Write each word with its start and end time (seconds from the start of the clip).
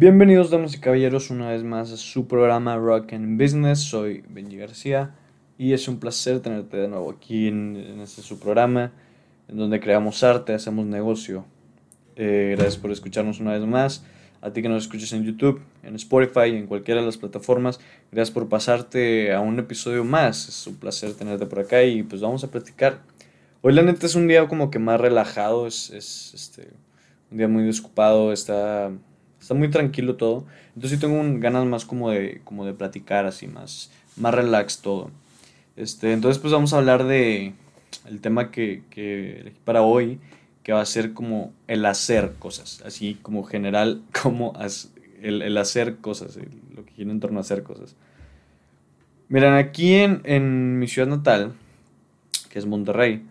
Bienvenidos, 0.00 0.48
damas 0.48 0.74
y 0.74 0.78
caballeros, 0.80 1.28
una 1.28 1.50
vez 1.50 1.62
más 1.62 1.92
a 1.92 1.98
su 1.98 2.26
programa 2.26 2.74
Rock 2.78 3.12
and 3.12 3.38
Business. 3.38 3.80
Soy 3.80 4.24
Benji 4.30 4.56
García 4.56 5.14
y 5.58 5.74
es 5.74 5.88
un 5.88 6.00
placer 6.00 6.40
tenerte 6.40 6.78
de 6.78 6.88
nuevo 6.88 7.10
aquí 7.10 7.48
en, 7.48 8.00
este 8.00 8.22
su 8.22 8.40
programa, 8.40 8.92
en 9.46 9.58
donde 9.58 9.78
creamos 9.78 10.24
arte, 10.24 10.54
hacemos 10.54 10.86
negocio. 10.86 11.44
Eh, 12.16 12.54
gracias 12.56 12.78
por 12.78 12.90
escucharnos 12.90 13.40
una 13.40 13.52
vez 13.52 13.66
más. 13.66 14.02
A 14.40 14.54
ti 14.54 14.62
que 14.62 14.70
nos 14.70 14.84
escuches 14.84 15.12
en 15.12 15.22
YouTube, 15.22 15.60
en 15.82 15.96
Spotify, 15.96 16.56
en 16.56 16.66
cualquiera 16.66 17.00
de 17.02 17.06
las 17.06 17.18
plataformas, 17.18 17.78
gracias 18.10 18.32
por 18.32 18.48
pasarte 18.48 19.34
a 19.34 19.40
un 19.40 19.58
episodio 19.58 20.02
más. 20.02 20.48
Es 20.48 20.66
un 20.66 20.76
placer 20.76 21.12
tenerte 21.12 21.44
por 21.44 21.58
acá 21.58 21.82
y 21.82 22.04
pues 22.04 22.22
vamos 22.22 22.42
a 22.42 22.50
platicar. 22.50 23.02
Hoy 23.60 23.74
la 23.74 23.82
neta 23.82 24.06
es 24.06 24.14
un 24.14 24.28
día 24.28 24.48
como 24.48 24.70
que 24.70 24.78
más 24.78 24.98
relajado, 24.98 25.66
es, 25.66 25.90
es 25.90 26.32
este, 26.32 26.70
un 27.30 27.36
día 27.36 27.48
muy 27.48 27.64
desocupado, 27.64 28.32
está 28.32 28.92
Está 29.40 29.54
muy 29.54 29.70
tranquilo 29.70 30.16
todo. 30.16 30.44
Entonces 30.74 30.98
sí 30.98 30.98
tengo 30.98 31.22
ganas 31.40 31.64
más 31.66 31.84
como 31.84 32.10
de, 32.10 32.40
como 32.44 32.64
de 32.66 32.74
platicar 32.74 33.26
así, 33.26 33.46
más, 33.46 33.90
más 34.16 34.34
relax 34.34 34.80
todo. 34.80 35.10
Este, 35.76 36.12
entonces 36.12 36.40
pues 36.40 36.52
vamos 36.52 36.72
a 36.72 36.78
hablar 36.78 37.04
de 37.04 37.54
el 38.06 38.20
tema 38.20 38.50
que, 38.50 38.82
que 38.90 39.40
elegí 39.40 39.58
para 39.64 39.82
hoy, 39.82 40.20
que 40.62 40.72
va 40.72 40.80
a 40.80 40.86
ser 40.86 41.14
como 41.14 41.52
el 41.66 41.84
hacer 41.86 42.34
cosas, 42.38 42.82
así 42.84 43.18
como 43.22 43.44
general, 43.44 44.02
como 44.22 44.52
el, 45.22 45.42
el, 45.42 45.56
hacer 45.56 45.96
cosas, 45.96 46.38
lo 46.74 46.84
que 46.84 46.92
gira 46.92 47.10
en 47.10 47.20
torno 47.20 47.38
a 47.38 47.40
hacer 47.40 47.62
cosas. 47.62 47.96
Miren, 49.28 49.54
aquí 49.54 49.94
en, 49.94 50.20
en 50.24 50.78
mi 50.78 50.88
ciudad 50.88 51.08
natal, 51.08 51.54
que 52.50 52.58
es 52.58 52.66
Monterrey, 52.66 53.22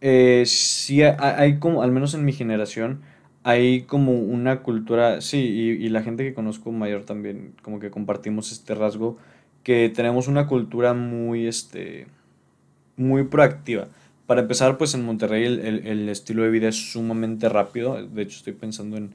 eh, 0.00 0.44
sí 0.46 1.02
hay 1.02 1.58
como, 1.58 1.82
al 1.82 1.92
menos 1.92 2.14
en 2.14 2.24
mi 2.24 2.32
generación, 2.32 3.02
hay 3.42 3.82
como 3.82 4.12
una 4.12 4.62
cultura, 4.62 5.20
sí, 5.20 5.38
y, 5.38 5.88
la 5.88 6.02
gente 6.02 6.24
que 6.24 6.34
conozco 6.34 6.72
mayor 6.72 7.04
también, 7.04 7.54
como 7.62 7.80
que 7.80 7.90
compartimos 7.90 8.52
este 8.52 8.74
rasgo, 8.74 9.16
que 9.62 9.90
tenemos 9.94 10.28
una 10.28 10.46
cultura 10.46 10.92
muy, 10.94 11.46
este, 11.46 12.06
muy 12.96 13.24
proactiva. 13.24 13.88
Para 14.26 14.42
empezar, 14.42 14.78
pues 14.78 14.94
en 14.94 15.04
Monterrey 15.04 15.44
el, 15.44 16.08
estilo 16.08 16.42
de 16.44 16.50
vida 16.50 16.68
es 16.68 16.92
sumamente 16.92 17.48
rápido. 17.48 18.00
De 18.06 18.22
hecho, 18.22 18.36
estoy 18.38 18.52
pensando 18.52 18.96
en 18.96 19.10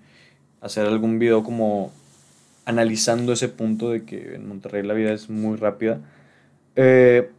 hacer 0.61 0.85
algún 0.87 1.19
video 1.19 1.43
como 1.43 1.93
analizando 2.65 3.31
ese 3.31 3.47
punto 3.47 3.91
de 3.91 4.03
que 4.03 4.35
en 4.35 4.47
Monterrey 4.47 4.83
la 4.83 4.93
vida 4.93 5.13
es 5.13 5.29
muy 5.29 5.55
rápida. 5.55 6.01
Eh, 6.75 7.29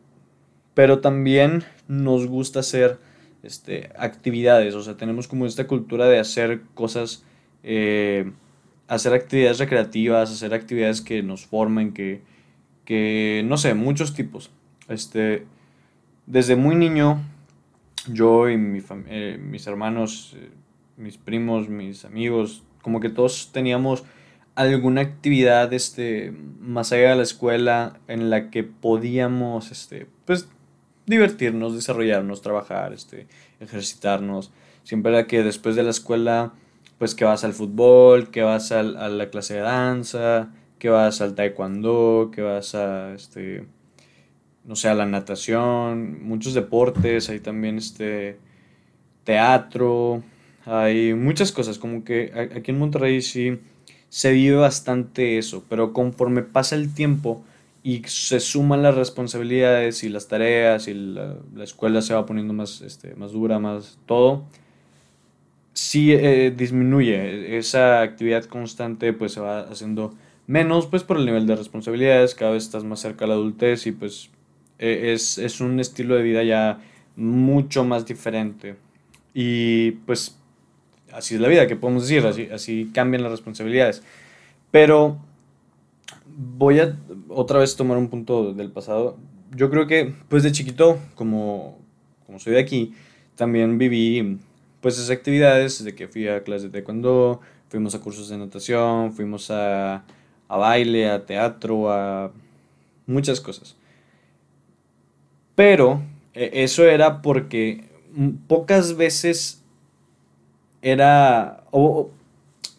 pero 0.75 1.01
también 1.01 1.65
nos 1.89 2.27
gusta 2.27 2.61
hacer 2.61 2.99
este, 3.47 3.91
actividades, 3.99 4.75
o 4.75 4.83
sea, 4.83 4.97
tenemos 4.97 5.29
como 5.29 5.47
esta 5.47 5.67
cultura 5.67 6.07
de 6.07 6.19
hacer 6.19 6.63
cosas, 6.75 7.25
eh, 7.63 8.31
hacer 8.89 9.15
actividades 9.15 9.59
recreativas, 9.59 10.31
hacer 10.31 10.55
actividades 10.55 11.01
que 11.01 11.23
nos 11.23 11.47
formen, 11.47 11.93
que, 11.93 12.23
que 12.85 13.43
no 13.47 13.57
sé, 13.57 13.75
muchos 13.75 14.15
tipos. 14.15 14.51
Este, 14.89 15.47
desde 16.27 16.57
muy 16.57 16.75
niño, 16.75 17.23
yo 18.13 18.49
y 18.49 18.57
mi 18.57 18.81
eh, 19.09 19.39
mis 19.41 19.67
hermanos, 19.67 20.37
eh, 20.37 20.51
mis 20.97 21.17
primos, 21.17 21.69
mis 21.69 22.05
amigos, 22.05 22.65
como 22.83 23.01
que 23.01 23.09
todos 23.09 23.51
teníamos 23.53 24.05
alguna 24.55 25.03
actividad 25.03 25.73
este, 25.73 26.33
más 26.61 26.91
allá 26.93 27.11
de 27.11 27.17
la 27.17 27.23
escuela 27.23 28.01
en 28.09 28.31
la 28.31 28.51
que 28.51 28.65
podíamos 28.65 29.71
este, 29.71 30.07
pues, 30.25 30.49
divertirnos, 31.07 31.75
desarrollarnos, 31.75 32.43
trabajar, 32.43 32.93
este, 32.93 33.27
ejercitarnos. 33.61 34.53
Siempre 34.85 35.13
era 35.13 35.27
que 35.27 35.43
después 35.43 35.77
de 35.77 35.83
la 35.83 35.91
escuela, 35.91 36.53
pues 36.99 37.15
que 37.15 37.25
vas 37.25 37.45
al 37.45 37.53
fútbol, 37.53 38.31
que 38.31 38.43
vas 38.43 38.73
a 38.73 38.83
la 38.83 39.31
clase 39.31 39.55
de 39.55 39.61
danza, 39.61 40.51
que 40.79 40.89
vas 40.89 41.21
al 41.21 41.35
taekwondo, 41.35 42.31
que 42.35 42.43
vas 42.43 42.75
a, 42.75 43.15
este, 43.15 43.67
no 44.65 44.77
sé, 44.77 44.89
a 44.89 44.95
la 44.95 45.07
natación, 45.07 46.23
muchos 46.25 46.55
deportes, 46.55 47.29
hay 47.29 47.41
también 47.41 47.79
este, 47.79 48.39
teatro, 49.25 50.23
hay 50.65 51.15
muchas 51.15 51.53
cosas, 51.53 51.79
como 51.79 52.05
que 52.05 52.51
aquí 52.55 52.71
en 52.71 52.79
Monterrey 52.79 53.23
sí 53.23 53.59
se 54.09 54.33
vive 54.33 54.57
bastante 54.57 55.39
eso, 55.39 55.65
pero 55.69 55.93
conforme 55.93 56.43
pasa 56.43 56.77
el 56.77 56.93
tiempo, 56.95 57.45
y 57.87 58.03
se 58.09 58.41
suman 58.41 58.83
las 58.83 58.97
responsabilidades 58.97 60.03
y 60.03 60.09
las 60.09 60.27
tareas 60.27 60.89
y 60.89 60.95
la, 60.95 61.37
escuela 61.63 62.03
se 62.03 62.15
va 62.15 62.27
poniendo 62.27 62.53
más, 62.53 62.81
este, 62.81 63.15
más 63.15 63.31
dura, 63.31 63.61
más 63.61 64.01
todo, 64.07 64.43
sí 65.73 66.13
eh, 66.13 66.53
disminuye. 66.55 67.57
Esa 67.57 68.03
actividad 68.03 68.45
constante 68.47 69.13
pues 69.13 69.35
se 69.35 69.41
va 69.41 69.61
haciendo 69.61 70.13
menos 70.49 70.89
pues 70.89 71.05
por 71.05 71.17
el 71.17 71.27
nivel 71.27 71.47
de 71.47 71.55
responsabilidades, 71.55 72.35
cada 72.35 72.51
vez 72.51 72.65
estás 72.65 72.83
más 72.83 72.99
cerca 72.99 73.25
de 73.25 73.29
la 73.29 73.35
adultez 73.35 73.87
y 73.87 73.93
pues 73.93 74.31
e, 74.81 75.13
es, 75.13 75.39
es 75.39 75.61
un 75.61 75.79
estilo 75.79 76.17
de 76.17 76.25
vida 76.25 76.43
ya 76.43 76.81
mucho 77.15 77.85
más 77.85 78.05
diferente. 78.05 78.75
Y 79.33 79.93
pues 79.93 80.37
así 81.13 81.37
es 81.37 81.41
la 81.41 81.47
vida, 81.47 81.69
que 81.69 81.77
podemos 81.77 82.09
decir, 82.09 82.27
así, 82.27 82.49
así 82.53 82.91
cambian 82.93 83.23
las 83.23 83.31
responsabilidades. 83.31 84.03
Pero 84.73 85.19
voy 86.37 86.81
a 86.81 86.97
otra 87.29 87.59
vez 87.59 87.77
tomar 87.77 87.97
un 87.97 88.09
punto 88.09 88.53
del 88.53 88.71
pasado. 88.71 89.17
Yo 89.55 89.71
creo 89.71 89.87
que, 89.87 90.15
pues 90.29 90.43
de 90.43 90.53
chiquito, 90.53 90.99
como, 91.15 91.79
como 92.27 92.39
soy 92.39 92.55
de 92.55 92.61
aquí, 92.61 92.95
también 93.37 93.79
viví, 93.79 94.39
pues 94.81 94.99
esas 94.99 95.11
actividades, 95.11 95.83
de 95.83 95.95
que 95.95 96.09
fui 96.09 96.29
a 96.29 96.43
clases 96.43 96.65
de 96.65 96.71
taekwondo, 96.71 97.41
fuimos 97.69 97.95
a 97.95 98.01
cursos 98.01 98.29
de 98.29 98.37
natación, 98.37 99.13
fuimos 99.15 99.51
a, 99.51 100.05
a 100.49 100.57
baile, 100.57 101.11
a 101.11 101.25
teatro, 101.25 101.91
a 101.91 102.31
muchas 103.07 103.41
cosas. 103.41 103.77
Pero 105.55 106.03
e, 106.35 106.51
eso 106.65 106.85
era 106.85 107.23
porque 107.23 107.85
pocas 108.47 108.97
veces 108.97 109.63
era, 110.83 111.65
o, 111.71 112.11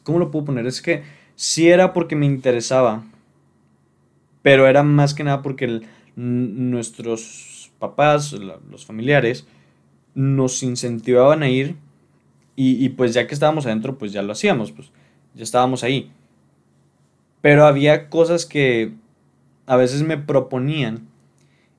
¿cómo 0.03 0.19
lo 0.19 0.29
puedo 0.29 0.45
poner? 0.45 0.67
Es 0.67 0.81
que 0.81 1.03
sí 1.35 1.69
era 1.69 1.93
porque 1.93 2.15
me 2.15 2.25
interesaba 2.25 3.03
pero 4.47 4.65
era 4.65 4.81
más 4.81 5.13
que 5.13 5.25
nada 5.25 5.41
porque 5.41 5.81
nuestros 6.15 7.69
papás, 7.79 8.31
los 8.31 8.85
familiares, 8.85 9.45
nos 10.15 10.63
incentivaban 10.63 11.43
a 11.43 11.49
ir 11.49 11.75
y, 12.55 12.87
pues 12.87 13.13
ya 13.13 13.27
que 13.27 13.33
estábamos 13.33 13.65
adentro, 13.65 13.97
pues 13.97 14.13
ya 14.13 14.21
lo 14.21 14.31
hacíamos, 14.31 14.71
pues 14.71 14.89
ya 15.35 15.43
estábamos 15.43 15.83
ahí. 15.83 16.13
Pero 17.41 17.65
había 17.65 18.09
cosas 18.09 18.45
que 18.45 18.93
a 19.65 19.75
veces 19.75 20.03
me 20.03 20.17
proponían 20.17 21.09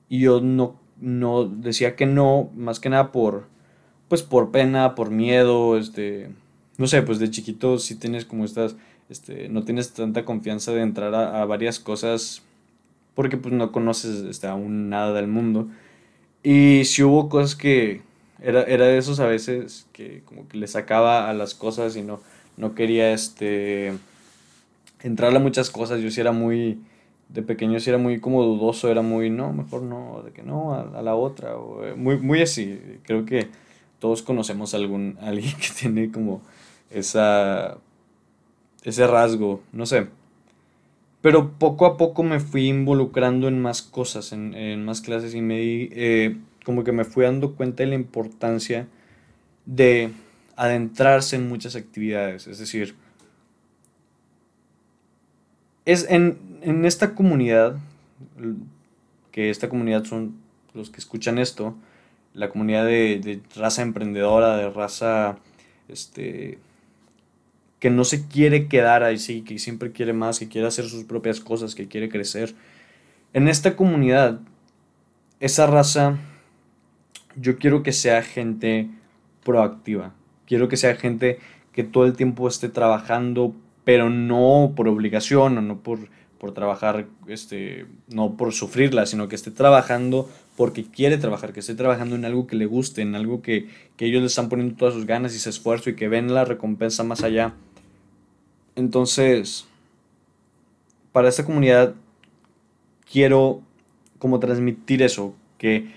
y 0.07 0.19
yo 0.19 0.39
no, 0.39 0.79
no 1.01 1.45
decía 1.45 1.95
que 1.95 2.05
no, 2.05 2.51
más 2.55 2.79
que 2.79 2.89
nada 2.89 3.11
por, 3.11 3.47
pues 4.09 4.21
por 4.21 4.51
pena, 4.51 4.93
por 4.93 5.09
miedo, 5.09 5.75
este, 5.75 6.29
no 6.77 6.85
sé, 6.85 7.01
pues 7.01 7.17
de 7.17 7.31
chiquito 7.31 7.79
si 7.79 7.95
tienes 7.95 8.25
como 8.25 8.45
estas, 8.45 8.75
este, 9.09 9.49
no 9.49 9.63
tienes 9.63 9.91
tanta 9.91 10.23
confianza 10.23 10.71
de 10.71 10.83
entrar 10.83 11.15
a 11.15 11.43
varias 11.45 11.79
cosas 11.79 12.43
porque 13.15 13.37
pues 13.37 13.53
no 13.53 13.71
conoces 13.71 14.23
este, 14.23 14.47
aún 14.47 14.89
nada 14.89 15.13
del 15.13 15.27
mundo. 15.27 15.67
Y 16.43 16.85
si 16.85 17.03
hubo 17.03 17.29
cosas 17.29 17.55
que 17.55 18.01
era, 18.41 18.63
era 18.63 18.85
de 18.85 18.97
esos 18.97 19.19
a 19.19 19.25
veces 19.25 19.87
que 19.91 20.21
como 20.25 20.47
que 20.47 20.57
le 20.57 20.67
sacaba 20.67 21.29
a 21.29 21.33
las 21.33 21.53
cosas 21.53 21.95
y 21.95 22.01
no, 22.01 22.21
no 22.57 22.75
quería 22.75 23.11
este 23.11 23.93
entrar 25.01 25.35
a 25.35 25.39
muchas 25.39 25.69
cosas. 25.69 26.01
Yo 26.01 26.11
sí 26.11 26.21
era 26.21 26.31
muy, 26.31 26.79
de 27.29 27.41
pequeño 27.41 27.79
sí 27.79 27.89
era 27.89 27.99
muy 27.99 28.19
como 28.19 28.43
dudoso, 28.43 28.89
era 28.89 29.01
muy, 29.01 29.29
no, 29.29 29.53
mejor 29.53 29.83
no, 29.83 30.21
de 30.23 30.31
que 30.31 30.43
no, 30.43 30.73
a, 30.73 31.01
la 31.01 31.15
otra, 31.15 31.57
o, 31.57 31.85
eh, 31.85 31.95
muy, 31.95 32.17
muy 32.17 32.41
así. 32.41 32.79
Creo 33.03 33.25
que 33.25 33.47
todos 33.99 34.21
conocemos 34.21 34.73
a 34.73 34.77
algún, 34.77 35.17
alguien 35.21 35.55
que 35.57 35.69
tiene 35.77 36.11
como 36.11 36.41
esa, 36.89 37.77
ese 38.83 39.07
rasgo, 39.07 39.61
no 39.71 39.85
sé. 39.85 40.07
Pero 41.21 41.51
poco 41.59 41.85
a 41.85 41.97
poco 41.97 42.23
me 42.23 42.39
fui 42.39 42.67
involucrando 42.67 43.47
en 43.47 43.61
más 43.61 43.81
cosas, 43.81 44.31
en, 44.31 44.85
más 44.85 45.01
clases 45.01 45.35
y 45.35 45.41
me 45.41 45.59
di, 45.59 45.89
eh, 45.91 46.37
como 46.63 46.83
que 46.83 46.93
me 46.93 47.03
fui 47.03 47.25
dando 47.25 47.55
cuenta 47.55 47.83
de 47.83 47.89
la 47.89 47.95
importancia 47.95 48.87
de 49.65 50.11
adentrarse 50.55 51.35
en 51.35 51.49
muchas 51.49 51.75
actividades. 51.75 52.47
Es 52.47 52.59
decir, 52.59 52.95
es 55.85 56.05
en, 56.09 56.37
esta 56.85 57.15
comunidad, 57.15 57.77
que 59.31 59.49
esta 59.49 59.67
comunidad 59.67 60.05
son 60.05 60.35
los 60.73 60.89
que 60.89 60.99
escuchan 60.99 61.37
esto, 61.37 61.75
la 62.33 62.49
comunidad 62.49 62.85
de, 62.85 63.19
de 63.19 63.41
raza 63.55 63.81
emprendedora, 63.81 64.55
de 64.55 64.69
raza 64.69 65.37
este, 65.89 66.59
que 67.79 67.89
no 67.89 68.03
se 68.03 68.27
quiere 68.27 68.67
quedar 68.67 69.03
ahí, 69.03 69.17
sí, 69.17 69.41
que 69.41 69.57
siempre 69.57 69.91
quiere 69.91 70.13
más, 70.13 70.39
que 70.39 70.49
quiere 70.49 70.67
hacer 70.67 70.85
sus 70.85 71.05
propias 71.05 71.39
cosas, 71.39 71.75
que 71.75 71.87
quiere 71.87 72.09
crecer. 72.09 72.53
En 73.33 73.47
esta 73.47 73.75
comunidad, 73.75 74.41
esa 75.39 75.65
raza, 75.67 76.17
yo 77.35 77.57
quiero 77.57 77.83
que 77.83 77.93
sea 77.93 78.21
gente 78.21 78.89
proactiva. 79.43 80.13
Quiero 80.45 80.67
que 80.67 80.77
sea 80.77 80.95
gente 80.95 81.39
que 81.71 81.83
todo 81.83 82.05
el 82.05 82.13
tiempo 82.13 82.47
esté 82.47 82.69
trabajando, 82.69 83.55
pero 83.85 84.09
no 84.09 84.73
por 84.75 84.87
obligación 84.87 85.57
o 85.57 85.61
no 85.61 85.79
por, 85.79 85.99
por 86.39 86.53
trabajar, 86.53 87.07
este, 87.27 87.85
no 88.09 88.35
por 88.35 88.51
sufrirla, 88.51 89.05
sino 89.05 89.27
que 89.27 89.35
esté 89.35 89.51
trabajando 89.51 90.29
porque 90.57 90.83
quiere 90.83 91.17
trabajar, 91.17 91.53
que 91.53 91.61
esté 91.61 91.75
trabajando 91.75 92.15
en 92.15 92.25
algo 92.25 92.45
que 92.45 92.57
le 92.57 92.65
guste, 92.65 93.01
en 93.01 93.15
algo 93.15 93.41
que, 93.41 93.69
que 93.95 94.05
ellos 94.05 94.21
le 94.21 94.27
están 94.27 94.49
poniendo 94.49 94.75
todas 94.75 94.93
sus 94.93 95.05
ganas 95.05 95.33
y 95.33 95.39
su 95.39 95.49
esfuerzo 95.49 95.89
y 95.89 95.95
que 95.95 96.09
ven 96.09 96.33
la 96.33 96.43
recompensa 96.43 97.03
más 97.03 97.23
allá. 97.23 97.53
Entonces, 98.75 99.67
para 101.11 101.29
esta 101.29 101.45
comunidad 101.45 101.95
quiero 103.11 103.61
como 104.19 104.39
transmitir 104.39 105.01
eso, 105.01 105.33
que 105.57 105.87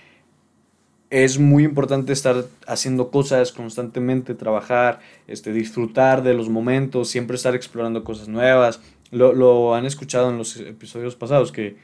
es 1.10 1.38
muy 1.38 1.64
importante 1.64 2.12
estar 2.12 2.46
haciendo 2.66 3.10
cosas 3.10 3.52
constantemente, 3.52 4.34
trabajar, 4.34 5.00
este, 5.26 5.52
disfrutar 5.52 6.22
de 6.22 6.32
los 6.32 6.48
momentos, 6.48 7.10
siempre 7.10 7.36
estar 7.36 7.54
explorando 7.54 8.02
cosas 8.02 8.28
nuevas. 8.28 8.80
Lo, 9.10 9.74
han 9.74 9.84
escuchado 9.84 10.30
en 10.30 10.38
los 10.38 10.56
episodios 10.56 11.14
pasados, 11.14 11.52
que 11.52 11.76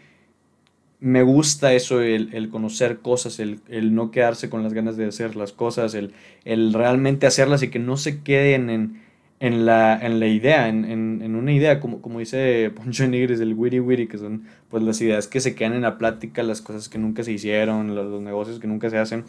me 0.98 1.22
gusta 1.22 1.74
eso, 1.74 2.00
el, 2.00 2.48
conocer 2.48 3.00
cosas, 3.00 3.38
el, 3.38 3.60
no 3.94 4.10
quedarse 4.10 4.48
con 4.48 4.62
las 4.62 4.72
ganas 4.72 4.96
de 4.96 5.06
hacer 5.06 5.36
las 5.36 5.52
cosas, 5.52 5.92
el, 5.94 6.14
el 6.46 6.72
realmente 6.72 7.26
hacerlas 7.26 7.62
y 7.62 7.68
que 7.68 7.78
no 7.78 7.98
se 7.98 8.22
queden 8.22 8.70
en, 8.70 9.07
en 9.40 9.66
la, 9.66 9.98
en 10.04 10.18
la 10.18 10.26
idea, 10.26 10.68
en, 10.68 10.84
en, 10.84 11.22
en, 11.22 11.36
una 11.36 11.52
idea, 11.52 11.78
como, 11.78 12.02
como 12.02 12.18
dice 12.18 12.72
Poncho 12.74 13.06
Nigris, 13.06 13.38
el 13.40 13.54
witty 13.54 13.78
witty, 13.78 14.08
que 14.08 14.18
son 14.18 14.44
pues 14.68 14.82
las 14.82 15.00
ideas 15.00 15.28
que 15.28 15.40
se 15.40 15.54
quedan 15.54 15.74
en 15.74 15.82
la 15.82 15.96
plática, 15.96 16.42
las 16.42 16.60
cosas 16.60 16.88
que 16.88 16.98
nunca 16.98 17.22
se 17.22 17.32
hicieron, 17.32 17.94
los, 17.94 18.06
los 18.06 18.20
negocios 18.20 18.58
que 18.58 18.66
nunca 18.66 18.90
se 18.90 18.98
hacen. 18.98 19.24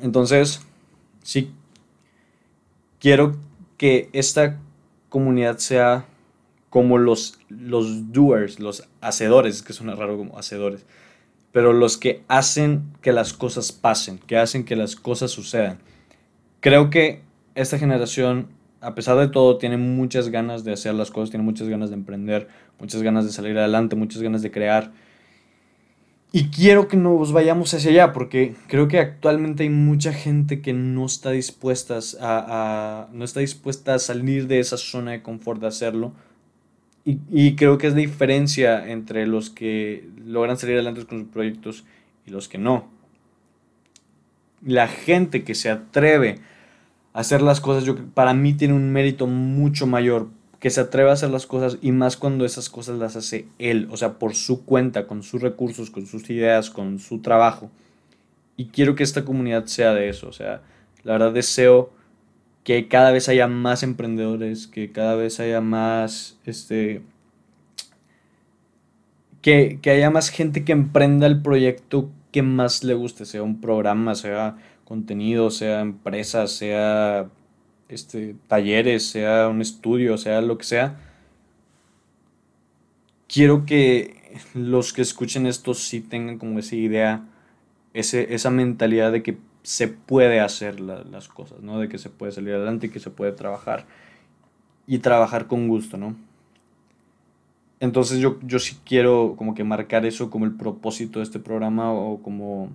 Entonces, 0.00 0.60
sí, 1.22 1.50
quiero 3.00 3.36
que 3.78 4.10
esta 4.12 4.58
comunidad 5.08 5.58
sea 5.58 6.04
como 6.68 6.98
los, 6.98 7.38
los 7.48 8.12
doers, 8.12 8.60
los 8.60 8.86
hacedores, 9.00 9.62
que 9.62 9.72
suena 9.72 9.94
raro 9.94 10.18
como 10.18 10.38
hacedores, 10.38 10.84
pero 11.52 11.72
los 11.72 11.96
que 11.96 12.22
hacen 12.28 12.92
que 13.00 13.12
las 13.12 13.32
cosas 13.32 13.72
pasen, 13.72 14.18
que 14.18 14.36
hacen 14.36 14.64
que 14.64 14.76
las 14.76 14.94
cosas 14.94 15.30
sucedan. 15.30 15.78
Creo 16.60 16.90
que 16.90 17.22
esta 17.54 17.78
generación 17.78 18.48
a 18.80 18.94
pesar 18.94 19.16
de 19.18 19.28
todo, 19.28 19.58
tiene 19.58 19.76
muchas 19.76 20.28
ganas 20.28 20.64
de 20.64 20.72
hacer 20.72 20.94
las 20.94 21.10
cosas, 21.10 21.30
tiene 21.30 21.44
muchas 21.44 21.68
ganas 21.68 21.90
de 21.90 21.96
emprender, 21.96 22.48
muchas 22.78 23.02
ganas 23.02 23.24
de 23.24 23.32
salir 23.32 23.58
adelante, 23.58 23.96
muchas 23.96 24.22
ganas 24.22 24.42
de 24.42 24.50
crear. 24.50 24.92
Y 26.30 26.50
quiero 26.50 26.88
que 26.88 26.96
nos 26.96 27.32
vayamos 27.32 27.72
hacia 27.72 27.90
allá, 27.90 28.12
porque 28.12 28.54
creo 28.68 28.86
que 28.86 28.98
actualmente 28.98 29.62
hay 29.62 29.70
mucha 29.70 30.12
gente 30.12 30.60
que 30.60 30.74
no 30.74 31.06
está 31.06 31.30
dispuesta 31.30 31.98
a, 32.20 33.08
no 33.12 33.24
está 33.24 33.40
dispuesta 33.40 33.94
a 33.94 33.98
salir 33.98 34.46
de 34.46 34.60
esa 34.60 34.76
zona 34.76 35.12
de 35.12 35.22
confort 35.22 35.60
de 35.60 35.68
hacerlo. 35.68 36.12
Y, 37.04 37.20
y 37.30 37.56
creo 37.56 37.78
que 37.78 37.86
es 37.86 37.94
la 37.94 38.00
diferencia 38.00 38.90
entre 38.90 39.26
los 39.26 39.48
que 39.48 40.06
logran 40.24 40.58
salir 40.58 40.74
adelante 40.74 41.06
con 41.06 41.20
sus 41.20 41.28
proyectos 41.28 41.84
y 42.26 42.30
los 42.30 42.48
que 42.48 42.58
no. 42.58 42.90
La 44.62 44.86
gente 44.86 45.44
que 45.44 45.54
se 45.54 45.70
atreve 45.70 46.40
hacer 47.18 47.42
las 47.42 47.60
cosas, 47.60 47.82
yo, 47.82 47.96
para 48.14 48.32
mí 48.32 48.54
tiene 48.54 48.74
un 48.74 48.92
mérito 48.92 49.26
mucho 49.26 49.88
mayor 49.88 50.28
que 50.60 50.70
se 50.70 50.80
atreva 50.80 51.10
a 51.10 51.14
hacer 51.14 51.30
las 51.30 51.46
cosas 51.46 51.76
y 51.82 51.90
más 51.90 52.16
cuando 52.16 52.44
esas 52.44 52.70
cosas 52.70 52.96
las 53.00 53.16
hace 53.16 53.48
él, 53.58 53.88
o 53.90 53.96
sea, 53.96 54.20
por 54.20 54.36
su 54.36 54.64
cuenta, 54.64 55.08
con 55.08 55.24
sus 55.24 55.42
recursos, 55.42 55.90
con 55.90 56.06
sus 56.06 56.30
ideas, 56.30 56.70
con 56.70 57.00
su 57.00 57.18
trabajo. 57.18 57.72
Y 58.56 58.66
quiero 58.66 58.94
que 58.94 59.02
esta 59.02 59.24
comunidad 59.24 59.66
sea 59.66 59.94
de 59.94 60.08
eso, 60.08 60.28
o 60.28 60.32
sea, 60.32 60.62
la 61.02 61.14
verdad 61.14 61.32
deseo 61.32 61.90
que 62.62 62.86
cada 62.86 63.10
vez 63.10 63.28
haya 63.28 63.48
más 63.48 63.82
emprendedores, 63.82 64.68
que 64.68 64.92
cada 64.92 65.16
vez 65.16 65.40
haya 65.40 65.60
más, 65.60 66.38
este, 66.44 67.02
que, 69.42 69.80
que 69.82 69.90
haya 69.90 70.10
más 70.10 70.28
gente 70.28 70.64
que 70.64 70.70
emprenda 70.70 71.26
el 71.26 71.42
proyecto 71.42 72.10
que 72.30 72.42
más 72.42 72.84
le 72.84 72.94
guste, 72.94 73.24
sea 73.24 73.42
un 73.42 73.60
programa, 73.60 74.14
sea 74.14 74.56
contenido, 74.88 75.50
sea 75.50 75.80
empresas, 75.80 76.50
sea 76.50 77.28
este, 77.90 78.34
talleres, 78.46 79.06
sea 79.06 79.48
un 79.48 79.60
estudio, 79.60 80.16
sea 80.16 80.40
lo 80.40 80.56
que 80.56 80.64
sea. 80.64 80.98
Quiero 83.28 83.66
que 83.66 84.40
los 84.54 84.94
que 84.94 85.02
escuchen 85.02 85.46
esto 85.46 85.74
sí 85.74 86.00
tengan 86.00 86.38
como 86.38 86.58
esa 86.58 86.74
idea, 86.74 87.28
ese, 87.92 88.34
esa 88.34 88.48
mentalidad 88.48 89.12
de 89.12 89.22
que 89.22 89.36
se 89.62 89.88
puede 89.88 90.40
hacer 90.40 90.80
las 90.80 91.28
cosas, 91.28 91.60
¿no? 91.60 91.78
De 91.78 91.90
que 91.90 91.98
se 91.98 92.08
puede 92.08 92.32
salir 92.32 92.54
adelante 92.54 92.86
y 92.86 92.90
que 92.90 93.00
se 93.00 93.10
puede 93.10 93.32
trabajar. 93.32 93.84
Y 94.86 95.00
trabajar 95.00 95.48
con 95.48 95.68
gusto, 95.68 95.98
¿no? 95.98 96.16
Entonces 97.78 98.20
yo, 98.20 98.38
yo 98.40 98.58
sí 98.58 98.78
quiero 98.86 99.34
como 99.36 99.54
que 99.54 99.64
marcar 99.64 100.06
eso 100.06 100.30
como 100.30 100.46
el 100.46 100.56
propósito 100.56 101.18
de 101.18 101.24
este 101.24 101.38
programa 101.38 101.92
o 101.92 102.22
como 102.22 102.70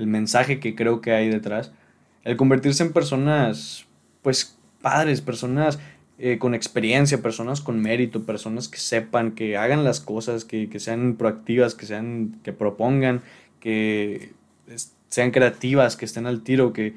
el 0.00 0.06
mensaje 0.06 0.60
que 0.60 0.74
creo 0.74 1.00
que 1.00 1.12
hay 1.12 1.28
detrás, 1.28 1.72
el 2.24 2.36
convertirse 2.36 2.82
en 2.82 2.92
personas, 2.92 3.86
pues, 4.22 4.56
padres, 4.80 5.20
personas 5.20 5.78
eh, 6.18 6.38
con 6.38 6.54
experiencia, 6.54 7.22
personas 7.22 7.60
con 7.60 7.80
mérito, 7.80 8.24
personas 8.24 8.68
que 8.68 8.78
sepan, 8.78 9.32
que 9.32 9.56
hagan 9.56 9.84
las 9.84 10.00
cosas, 10.00 10.44
que, 10.44 10.68
sean 10.80 11.16
proactivas, 11.16 11.74
que, 11.74 11.86
sean, 11.86 12.40
que 12.42 12.52
propongan, 12.52 13.22
que 13.60 14.32
sean 15.08 15.30
creativas, 15.30 15.96
que 15.96 16.06
estén 16.06 16.26
al 16.26 16.42
tiro, 16.42 16.72
que 16.72 16.94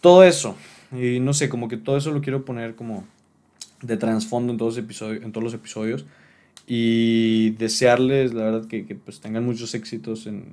todo 0.00 0.24
eso. 0.24 0.56
Y 0.92 1.20
no 1.20 1.34
sé, 1.34 1.48
como 1.48 1.68
que 1.68 1.76
todo 1.76 1.96
eso 1.96 2.10
lo 2.10 2.22
quiero 2.22 2.44
poner 2.44 2.74
como 2.74 3.04
de 3.82 3.96
trasfondo 3.96 4.52
en 4.52 4.58
todos, 4.58 4.78
en 4.78 5.32
todos 5.32 5.44
los 5.44 5.54
episodios. 5.54 6.06
Y 6.66 7.50
desearles, 7.50 8.32
la 8.32 8.44
verdad, 8.44 8.66
que, 8.66 8.86
que 8.86 8.94
pues 8.94 9.20
tengan 9.20 9.44
muchos 9.44 9.74
éxitos 9.74 10.26
en, 10.26 10.44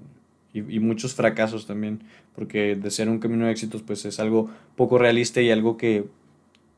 y, 0.53 0.79
muchos 0.79 1.13
fracasos 1.13 1.65
también, 1.65 2.03
porque 2.35 2.75
de 2.75 2.91
ser 2.91 3.09
un 3.09 3.19
camino 3.19 3.45
de 3.45 3.51
éxitos 3.51 3.81
pues 3.81 4.03
es 4.05 4.19
algo 4.19 4.49
poco 4.75 4.97
realista 4.97 5.41
y 5.41 5.51
algo 5.51 5.77
que, 5.77 6.05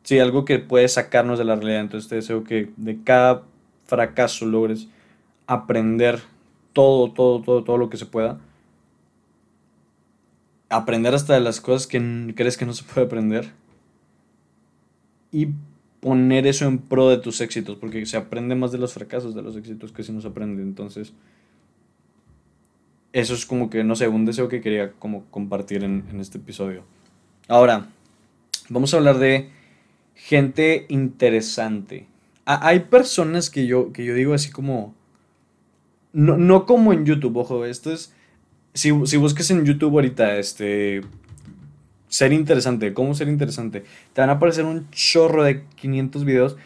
sí, 0.03 0.19
algo 0.19 0.45
que 0.45 0.59
puede 0.59 0.87
sacarnos 0.87 1.39
de 1.39 1.45
la 1.45 1.55
realidad. 1.55 1.81
Entonces 1.81 2.09
te 2.09 2.15
deseo 2.15 2.43
que 2.43 2.69
de 2.77 3.01
cada 3.03 3.43
fracaso 3.85 4.45
logres 4.45 4.87
aprender 5.47 6.21
todo, 6.73 7.11
todo, 7.11 7.41
todo, 7.41 7.63
todo 7.63 7.77
lo 7.77 7.89
que 7.89 7.97
se 7.97 8.05
pueda. 8.05 8.39
Aprender 10.69 11.13
hasta 11.13 11.33
de 11.33 11.41
las 11.41 11.61
cosas 11.61 11.87
que 11.87 12.33
crees 12.35 12.57
que 12.57 12.65
no 12.65 12.73
se 12.73 12.83
puede 12.83 13.07
aprender. 13.07 13.51
Y 15.31 15.49
poner 15.99 16.45
eso 16.45 16.65
en 16.65 16.79
pro 16.79 17.09
de 17.09 17.17
tus 17.17 17.41
éxitos, 17.41 17.77
porque 17.77 18.05
se 18.05 18.17
aprende 18.17 18.55
más 18.55 18.71
de 18.71 18.77
los 18.77 18.93
fracasos 18.93 19.33
de 19.33 19.41
los 19.41 19.55
éxitos 19.55 19.91
que 19.91 20.03
si 20.03 20.11
no 20.11 20.21
se 20.21 20.27
aprende. 20.27 20.61
Entonces, 20.61 21.13
eso 23.13 23.35
es 23.35 23.45
como 23.45 23.69
que, 23.69 23.83
no 23.83 23.95
sé, 23.95 24.07
un 24.07 24.25
deseo 24.25 24.49
que 24.49 24.59
quería 24.59 24.91
como 24.93 25.25
compartir 25.29 25.83
en, 25.83 26.03
este 26.19 26.39
episodio. 26.39 26.83
Ahora, 27.47 27.87
vamos 28.69 28.93
a 28.93 28.97
hablar 28.97 29.19
de 29.19 29.51
gente 30.15 30.87
interesante. 30.89 32.07
hay 32.45 32.81
personas 32.81 33.51
que 33.51 33.67
yo, 33.67 33.93
que 33.93 34.03
yo 34.03 34.15
digo 34.15 34.33
así 34.33 34.51
como... 34.51 34.95
No, 36.11 36.37
no 36.37 36.65
como 36.65 36.91
en 36.91 37.05
YouTube, 37.05 37.37
ojo, 37.37 37.65
esto 37.65 37.91
es... 37.91 38.13
Si, 38.73 38.91
si 39.05 39.17
busques 39.17 39.49
en 39.51 39.63
YouTube 39.63 39.93
ahorita, 39.93 40.37
este... 40.37 41.01
Ser 42.07 42.33
interesante, 42.33 42.93
¿cómo 42.93 43.13
ser 43.13 43.27
interesante? 43.27 43.83
Te 44.13 44.21
van 44.21 44.29
a 44.29 44.33
aparecer 44.33 44.65
un 44.65 44.89
chorro 44.91 45.43
de 45.43 45.63
500 45.75 46.25
videos 46.25 46.57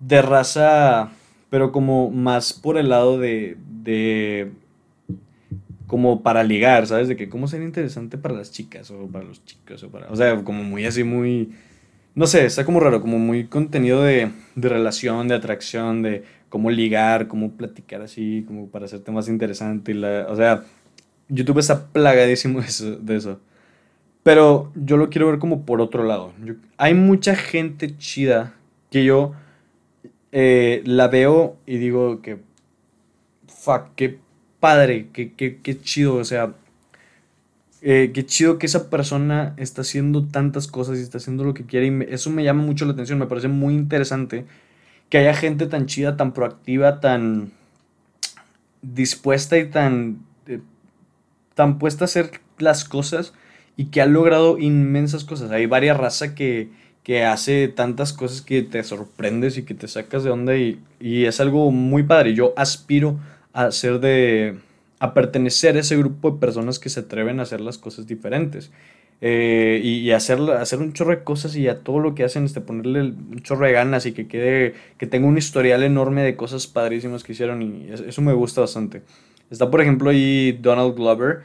de 0.00 0.20
raza, 0.20 1.12
pero 1.50 1.72
como 1.72 2.10
más 2.10 2.52
por 2.52 2.76
el 2.76 2.90
lado 2.90 3.18
de, 3.18 3.56
de 3.82 4.52
como 5.86 6.22
para 6.22 6.44
ligar, 6.44 6.86
¿sabes? 6.86 7.08
De 7.08 7.16
que 7.16 7.28
cómo 7.28 7.48
sería 7.48 7.66
interesante 7.66 8.18
para 8.18 8.34
las 8.34 8.50
chicas 8.50 8.90
o 8.90 9.06
para 9.06 9.24
los 9.24 9.44
chicos 9.44 9.82
o 9.82 9.90
para... 9.90 10.10
O 10.10 10.16
sea, 10.16 10.42
como 10.42 10.62
muy 10.62 10.86
así, 10.86 11.04
muy... 11.04 11.50
No 12.14 12.26
sé, 12.26 12.44
está 12.44 12.64
como 12.64 12.80
raro, 12.80 13.00
como 13.00 13.18
muy 13.18 13.46
contenido 13.46 14.02
de, 14.02 14.30
de 14.54 14.68
relación, 14.68 15.28
de 15.28 15.34
atracción, 15.34 16.02
de 16.02 16.24
cómo 16.48 16.70
ligar, 16.70 17.28
cómo 17.28 17.52
platicar 17.52 18.02
así, 18.02 18.44
como 18.46 18.68
para 18.68 18.84
hacerte 18.84 19.10
más 19.10 19.28
interesante. 19.28 19.92
Y 19.92 19.94
la, 19.94 20.26
o 20.28 20.36
sea, 20.36 20.64
YouTube 21.28 21.58
está 21.58 21.86
plagadísimo 21.86 22.60
de 22.60 22.66
eso, 22.66 22.96
de 22.96 23.16
eso. 23.16 23.40
Pero 24.22 24.70
yo 24.74 24.96
lo 24.96 25.08
quiero 25.10 25.28
ver 25.28 25.38
como 25.38 25.64
por 25.64 25.80
otro 25.80 26.04
lado. 26.04 26.32
hay 26.76 26.94
mucha 26.94 27.34
gente 27.34 27.96
chida 27.96 28.54
que 28.90 29.04
yo 29.04 29.32
eh, 30.30 30.82
la 30.84 31.08
veo 31.08 31.56
y 31.66 31.78
digo 31.78 32.22
que, 32.22 32.38
fuck, 33.46 33.94
qué 33.96 34.18
padre, 34.62 35.08
qué, 35.12 35.32
qué, 35.34 35.80
chido, 35.80 36.14
o 36.14 36.24
sea, 36.24 36.54
eh, 37.80 38.12
qué 38.14 38.24
chido 38.24 38.60
que 38.60 38.66
esa 38.66 38.90
persona 38.90 39.54
está 39.56 39.80
haciendo 39.80 40.24
tantas 40.28 40.68
cosas 40.68 40.98
y 40.98 41.02
está 41.02 41.18
haciendo 41.18 41.42
lo 41.42 41.52
que 41.52 41.66
quiere 41.66 41.88
y 41.88 42.14
eso 42.14 42.30
me 42.30 42.44
llama 42.44 42.62
mucho 42.62 42.84
la 42.84 42.92
atención, 42.92 43.18
me 43.18 43.26
parece 43.26 43.48
muy 43.48 43.74
interesante 43.74 44.44
que 45.08 45.18
haya 45.18 45.34
gente 45.34 45.66
tan 45.66 45.86
chida, 45.86 46.16
tan 46.16 46.32
proactiva, 46.32 47.00
tan 47.00 47.50
dispuesta 48.82 49.58
y 49.58 49.68
tan, 49.68 50.18
eh, 50.46 50.60
tan 51.54 51.80
puesta 51.80 52.04
a 52.04 52.06
hacer 52.06 52.30
las 52.58 52.84
cosas 52.84 53.34
y 53.76 53.86
que 53.86 54.00
ha 54.00 54.06
logrado 54.06 54.60
inmensas 54.60 55.24
cosas. 55.24 55.50
Hay 55.50 55.66
varias 55.66 55.96
razas 55.96 56.30
que, 56.30 56.70
que 57.02 57.24
hace 57.24 57.66
tantas 57.66 58.12
cosas 58.12 58.42
que 58.42 58.62
te 58.62 58.84
sorprendes 58.84 59.58
y 59.58 59.64
que 59.64 59.74
te 59.74 59.88
sacas 59.88 60.22
de 60.22 60.30
onda 60.30 60.56
y, 60.56 60.80
y 61.00 61.24
es 61.24 61.40
algo 61.40 61.72
muy 61.72 62.04
padre. 62.04 62.34
Yo 62.34 62.54
aspiro 62.56 63.18
a 63.52 63.68
de, 63.68 64.58
a 64.98 65.14
pertenecer 65.14 65.76
a 65.76 65.80
ese 65.80 65.96
grupo 65.96 66.30
de 66.30 66.38
personas 66.38 66.78
que 66.78 66.88
se 66.88 67.00
atreven 67.00 67.40
a 67.40 67.42
hacer 67.42 67.60
las 67.60 67.78
cosas 67.78 68.06
diferentes. 68.06 68.70
Eh, 69.24 69.80
y, 69.84 70.10
hacer, 70.10 70.40
hacer 70.40 70.80
un 70.80 70.92
chorro 70.94 71.10
de 71.10 71.22
cosas 71.22 71.54
y 71.54 71.68
a 71.68 71.78
todo 71.78 72.00
lo 72.00 72.12
que 72.12 72.24
hacen, 72.24 72.44
este, 72.44 72.60
ponerle 72.60 73.02
un 73.02 73.40
chorro 73.42 73.66
de 73.66 73.72
ganas 73.72 74.04
y 74.04 74.12
que 74.12 74.26
quede, 74.26 74.74
que 74.98 75.06
tenga 75.06 75.28
un 75.28 75.38
historial 75.38 75.84
enorme 75.84 76.22
de 76.22 76.34
cosas 76.34 76.66
padrísimas 76.66 77.22
que 77.22 77.30
hicieron 77.30 77.62
y 77.62 77.88
eso 77.92 78.20
me 78.20 78.32
gusta 78.32 78.62
bastante. 78.62 79.02
Está 79.48 79.70
por 79.70 79.80
ejemplo 79.80 80.10
ahí 80.10 80.58
Donald 80.60 80.96
Glover, 80.96 81.42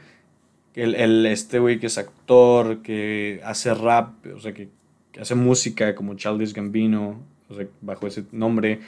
el, 0.74 0.96
el 0.96 1.24
este 1.26 1.60
güey 1.60 1.78
que 1.78 1.86
es 1.86 1.98
actor, 1.98 2.82
que 2.82 3.40
hace 3.44 3.72
rap, 3.74 4.26
o 4.34 4.40
sea, 4.40 4.52
que, 4.52 4.68
que 5.12 5.20
hace 5.20 5.36
música 5.36 5.94
como 5.94 6.14
Childish 6.14 6.54
Gambino, 6.54 7.20
o 7.48 7.54
sea, 7.54 7.66
bajo 7.80 8.08
ese 8.08 8.24
nombre, 8.32 8.80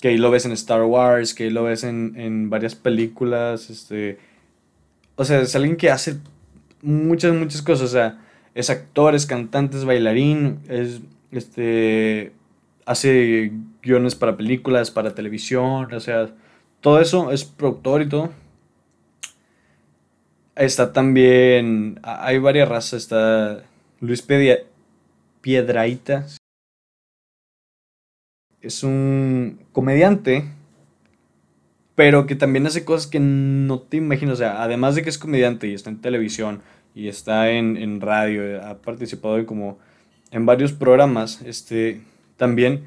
que 0.00 0.08
ahí 0.08 0.18
lo 0.18 0.30
ves 0.30 0.46
en 0.46 0.52
Star 0.52 0.82
Wars, 0.82 1.34
que 1.34 1.44
ahí 1.44 1.50
lo 1.50 1.64
ves 1.64 1.84
en, 1.84 2.14
en 2.16 2.50
varias 2.50 2.74
películas, 2.74 3.70
este... 3.70 4.18
O 5.16 5.24
sea, 5.24 5.40
es 5.40 5.56
alguien 5.56 5.76
que 5.76 5.90
hace 5.90 6.18
muchas, 6.82 7.34
muchas 7.34 7.62
cosas, 7.62 7.88
o 7.88 7.92
sea 7.92 8.18
es 8.56 8.70
actor, 8.70 9.14
es 9.14 9.26
cantante, 9.26 9.76
es 9.76 9.84
bailarín, 9.84 10.60
es 10.66 11.02
este 11.30 12.32
hace 12.86 13.52
guiones 13.82 14.14
para 14.14 14.38
películas, 14.38 14.90
para 14.90 15.14
televisión, 15.14 15.92
o 15.92 16.00
sea, 16.00 16.30
todo 16.80 16.98
eso 16.98 17.30
es 17.32 17.44
productor 17.44 18.00
y 18.00 18.08
todo. 18.08 18.30
Está 20.54 20.94
también, 20.94 22.00
hay 22.02 22.38
varias 22.38 22.66
razas, 22.66 23.02
está 23.02 23.62
Luis 24.00 24.26
Piedraita. 25.42 26.26
Es 28.66 28.82
un 28.82 29.60
comediante, 29.70 30.44
pero 31.94 32.26
que 32.26 32.34
también 32.34 32.66
hace 32.66 32.84
cosas 32.84 33.06
que 33.06 33.20
no 33.20 33.78
te 33.78 33.98
imaginas, 33.98 34.34
o 34.34 34.36
sea, 34.38 34.62
además 34.62 34.96
de 34.96 35.02
que 35.02 35.08
es 35.08 35.18
comediante 35.18 35.68
y 35.68 35.74
está 35.74 35.90
en 35.90 36.00
televisión, 36.00 36.62
y 36.96 37.06
está 37.06 37.50
en, 37.50 38.00
radio, 38.00 38.60
ha 38.66 38.78
participado 38.78 39.38
en 39.38 39.44
como 39.44 39.78
en 40.32 40.46
varios 40.46 40.72
programas, 40.72 41.42
este, 41.42 42.00
también 42.36 42.86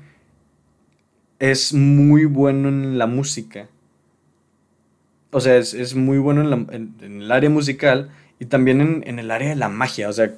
es 1.38 1.74
muy 1.74 2.26
bueno 2.26 2.68
en 2.68 2.98
la 2.98 3.08
música. 3.08 3.70
O 5.32 5.40
sea, 5.40 5.56
es, 5.58 5.96
muy 5.96 6.18
bueno 6.18 6.42
en, 6.72 6.96
el 7.02 7.32
área 7.32 7.50
musical 7.50 8.10
y 8.38 8.46
también 8.46 9.04
en, 9.06 9.20
el 9.20 9.32
área 9.32 9.50
de 9.50 9.56
la 9.56 9.70
magia. 9.70 10.10
O 10.10 10.14
sea, 10.14 10.34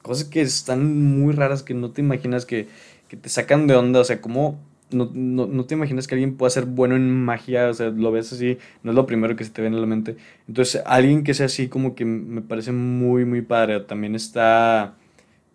cosas 0.00 0.24
que 0.24 0.40
están 0.40 1.16
muy 1.16 1.34
raras 1.34 1.62
que 1.62 1.74
no 1.74 1.90
te 1.90 2.00
imaginas 2.00 2.46
que, 2.46 2.66
que 3.08 3.16
te 3.16 3.28
sacan 3.28 3.66
de 3.66 3.76
onda. 3.76 4.00
O 4.00 4.04
sea, 4.04 4.20
como 4.20 4.58
no, 4.92 5.10
no, 5.12 5.46
no, 5.46 5.64
te 5.64 5.74
imaginas 5.74 6.06
que 6.06 6.14
alguien 6.14 6.36
pueda 6.36 6.50
ser 6.50 6.66
bueno 6.66 6.96
en 6.96 7.10
magia, 7.10 7.68
o 7.68 7.74
sea, 7.74 7.90
lo 7.90 8.12
ves 8.12 8.32
así, 8.32 8.58
no 8.82 8.92
es 8.92 8.94
lo 8.94 9.06
primero 9.06 9.36
que 9.36 9.44
se 9.44 9.50
te 9.50 9.62
viene 9.62 9.76
a 9.76 9.80
la 9.80 9.86
mente. 9.86 10.16
Entonces, 10.48 10.82
alguien 10.86 11.24
que 11.24 11.34
sea 11.34 11.46
así 11.46 11.68
como 11.68 11.94
que 11.94 12.04
me 12.04 12.42
parece 12.42 12.72
muy, 12.72 13.24
muy 13.24 13.42
padre. 13.42 13.80
También 13.80 14.14
está, 14.14 14.94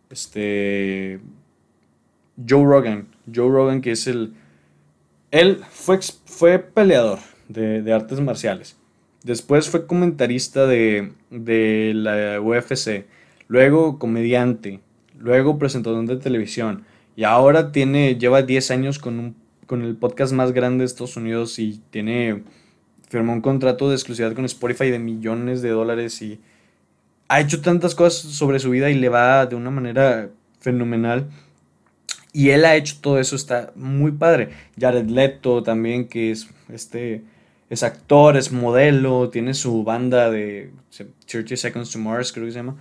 este, 0.10 1.20
Joe 2.48 2.64
Rogan. 2.66 3.08
Joe 3.34 3.50
Rogan, 3.50 3.82
que 3.82 3.92
es 3.92 4.08
el, 4.08 4.34
él 5.32 5.62
fue, 5.70 6.00
fue 6.26 6.60
peleador 6.60 7.20
de, 7.48 7.82
de 7.82 7.94
artes 7.94 8.20
marciales. 8.20 8.78
Después 9.24 9.70
fue 9.70 9.88
comentarista 9.88 10.66
de, 10.68 11.12
de 11.32 11.92
la 11.96 12.40
UFC. 12.42 13.06
Luego 13.48 14.00
comediante. 14.00 14.80
Luego 15.20 15.58
presentador 15.58 16.06
de 16.06 16.18
televisión 16.18 16.86
y 17.18 17.24
ahora 17.24 17.72
tiene, 17.72 18.16
lleva 18.16 18.44
10 18.44 18.70
años 18.70 19.00
con, 19.00 19.20
un, 19.20 19.36
con 19.66 19.82
el 19.82 19.96
podcast 19.96 20.34
más 20.34 20.52
grande 20.52 20.84
de 20.84 20.86
Estados 20.86 21.18
Unidos 21.18 21.58
y 21.58 21.82
tiene, 21.90 22.44
firmó 23.10 23.34
un 23.34 23.42
contrato 23.42 23.90
de 23.90 23.96
exclusividad 23.96 24.36
con 24.36 24.46
Spotify 24.46 24.92
de 24.92 25.00
millones 25.00 25.64
de 25.64 25.70
dólares 25.70 26.22
y 26.22 26.40
ha 27.28 27.42
hecho 27.42 27.60
tantas 27.62 27.96
cosas 27.96 28.32
sobre 28.32 28.60
su 28.60 28.70
vida 28.70 28.92
y 28.92 28.94
le 28.94 29.10
va 29.10 29.48
de 29.48 29.56
una 29.56 29.72
manera 29.72 30.30
fenomenal. 30.60 31.28
Y 32.34 32.52
él 32.52 32.64
ha 32.66 32.76
hecho 32.76 32.98
todo 33.02 33.18
eso, 33.18 33.36
está 33.36 33.72
muy 33.76 34.12
padre. 34.12 34.50
Jared 34.80 35.08
Leto 35.08 35.64
también, 35.64 36.08
que 36.08 36.30
es, 36.30 36.48
este, 36.72 37.24
es 37.72 37.82
actor, 37.82 38.38
es 38.38 38.52
modelo, 38.52 39.32
tiene 39.32 39.56
su 39.56 39.84
banda 39.84 40.30
de 40.30 40.70
30 41.26 41.58
Seconds 41.58 41.90
to 41.90 41.98
Mars, 41.98 42.32
creo 42.32 42.46
que 42.46 42.52
se 42.52 42.60
llama. 42.60 42.76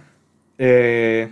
Eh, 0.59 1.31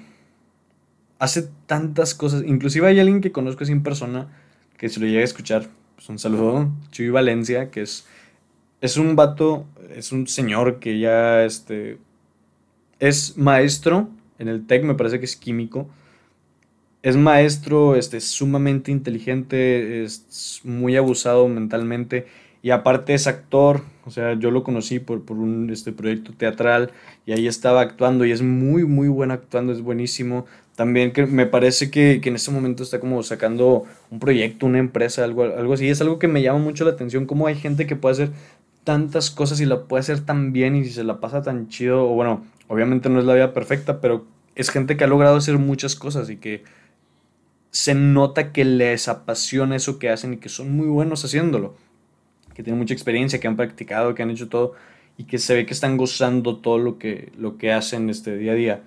hace 1.24 1.48
tantas 1.66 2.14
cosas. 2.14 2.44
Inclusive 2.46 2.86
hay 2.86 3.00
alguien 3.00 3.20
que 3.20 3.32
conozco 3.32 3.64
así 3.64 3.72
en 3.72 3.82
persona, 3.82 4.28
que 4.76 4.88
si 4.88 5.00
lo 5.00 5.06
llega 5.06 5.20
a 5.20 5.24
escuchar, 5.24 5.68
pues 5.96 6.08
un 6.08 6.18
saludo, 6.18 6.70
Chuy 6.90 7.08
Valencia, 7.08 7.70
que 7.70 7.82
es, 7.82 8.06
es 8.80 8.98
un 8.98 9.16
vato, 9.16 9.66
es 9.96 10.12
un 10.12 10.26
señor 10.26 10.80
que 10.80 10.98
ya 10.98 11.44
este, 11.44 11.98
es 13.00 13.38
maestro 13.38 14.10
en 14.38 14.48
el 14.48 14.66
TEC, 14.66 14.84
me 14.84 14.94
parece 14.94 15.18
que 15.18 15.24
es 15.24 15.36
químico. 15.36 15.88
Es 17.02 17.16
maestro, 17.16 17.96
este, 17.96 18.20
sumamente 18.20 18.90
inteligente, 18.90 20.04
es 20.04 20.60
muy 20.64 20.96
abusado 20.96 21.48
mentalmente 21.48 22.26
y 22.62 22.70
aparte 22.70 23.12
es 23.12 23.26
actor, 23.26 23.82
o 24.06 24.10
sea, 24.10 24.32
yo 24.38 24.50
lo 24.50 24.64
conocí 24.64 24.98
por, 24.98 25.22
por 25.22 25.36
un 25.36 25.68
este, 25.68 25.92
proyecto 25.92 26.32
teatral 26.32 26.92
y 27.26 27.32
ahí 27.32 27.46
estaba 27.46 27.82
actuando 27.82 28.24
y 28.24 28.32
es 28.32 28.40
muy, 28.40 28.84
muy 28.84 29.08
bueno 29.08 29.34
actuando, 29.34 29.74
es 29.74 29.82
buenísimo. 29.82 30.46
También 30.76 31.12
que 31.12 31.26
me 31.26 31.46
parece 31.46 31.90
que, 31.90 32.20
que 32.20 32.28
en 32.30 32.36
este 32.36 32.50
momento 32.50 32.82
está 32.82 32.98
como 33.00 33.22
sacando 33.22 33.84
un 34.10 34.18
proyecto, 34.18 34.66
una 34.66 34.78
empresa, 34.78 35.24
algo, 35.24 35.44
algo 35.44 35.74
así. 35.74 35.88
Es 35.88 36.00
algo 36.00 36.18
que 36.18 36.28
me 36.28 36.42
llama 36.42 36.58
mucho 36.58 36.84
la 36.84 36.90
atención, 36.90 37.26
cómo 37.26 37.46
hay 37.46 37.54
gente 37.54 37.86
que 37.86 37.96
puede 37.96 38.12
hacer 38.14 38.30
tantas 38.82 39.30
cosas 39.30 39.60
y 39.60 39.66
la 39.66 39.84
puede 39.84 40.00
hacer 40.00 40.20
tan 40.20 40.52
bien 40.52 40.76
y 40.76 40.84
se 40.84 41.04
la 41.04 41.20
pasa 41.20 41.42
tan 41.42 41.68
chido. 41.68 42.04
O 42.10 42.14
bueno, 42.14 42.44
obviamente 42.68 43.08
no 43.08 43.20
es 43.20 43.24
la 43.24 43.34
vida 43.34 43.52
perfecta, 43.52 44.00
pero 44.00 44.26
es 44.56 44.70
gente 44.70 44.96
que 44.96 45.04
ha 45.04 45.08
logrado 45.08 45.36
hacer 45.36 45.58
muchas 45.58 45.94
cosas 45.94 46.28
y 46.30 46.36
que 46.36 46.64
se 47.70 47.94
nota 47.94 48.52
que 48.52 48.64
les 48.64 49.08
apasiona 49.08 49.76
eso 49.76 49.98
que 49.98 50.10
hacen 50.10 50.34
y 50.34 50.36
que 50.38 50.48
son 50.48 50.76
muy 50.76 50.86
buenos 50.86 51.24
haciéndolo 51.24 51.76
que 52.54 52.62
tienen 52.62 52.78
mucha 52.78 52.94
experiencia, 52.94 53.40
que 53.40 53.48
han 53.48 53.56
practicado, 53.56 54.14
que 54.14 54.22
han 54.22 54.30
hecho 54.30 54.48
todo 54.48 54.74
y 55.18 55.24
que 55.24 55.38
se 55.38 55.54
ve 55.54 55.66
que 55.66 55.74
están 55.74 55.96
gozando 55.96 56.56
todo 56.56 56.78
lo 56.78 56.98
que, 56.98 57.32
lo 57.36 57.58
que 57.58 57.72
hacen 57.72 58.08
este 58.08 58.36
día 58.36 58.52
a 58.52 58.54
día. 58.54 58.82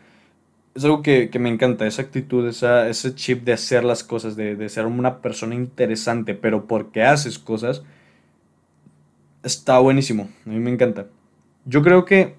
Es 0.78 0.84
algo 0.86 1.02
que, 1.02 1.32
me 1.40 1.50
encanta, 1.50 1.88
esa 1.88 2.04
actitud, 2.04 2.48
ese 2.48 3.16
chip 3.16 3.44
de 3.44 3.54
hacer 3.54 3.84
las 3.84 4.04
cosas, 4.04 4.36
de, 4.36 4.56
de 4.56 4.70
ser 4.70 4.86
una 4.86 5.24
persona 5.24 5.56
interesante, 5.56 6.36
pero 6.36 6.68
porque 6.68 7.02
haces 7.02 7.40
cosas, 7.40 7.82
está 9.42 9.80
buenísimo. 9.80 10.30
A 10.46 10.50
mí 10.50 10.60
me 10.60 10.70
encanta. 10.70 11.08
Yo 11.66 11.82
creo 11.82 12.06
que 12.06 12.36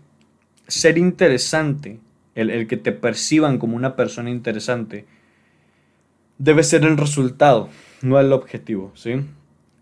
ser 0.69 0.99
interesante, 0.99 1.99
el, 2.37 2.51
el 2.51 2.69
que 2.69 2.77
te 2.77 2.93
perciban 2.93 3.59
como 3.59 3.75
una 3.75 3.97
persona 3.97 4.31
interesante, 4.31 5.05
debe 6.39 6.63
ser 6.63 6.85
el 6.85 6.97
resultado, 6.97 7.69
no 8.03 8.21
el 8.21 8.33
objetivo, 8.33 8.93
¿sí? 8.95 9.17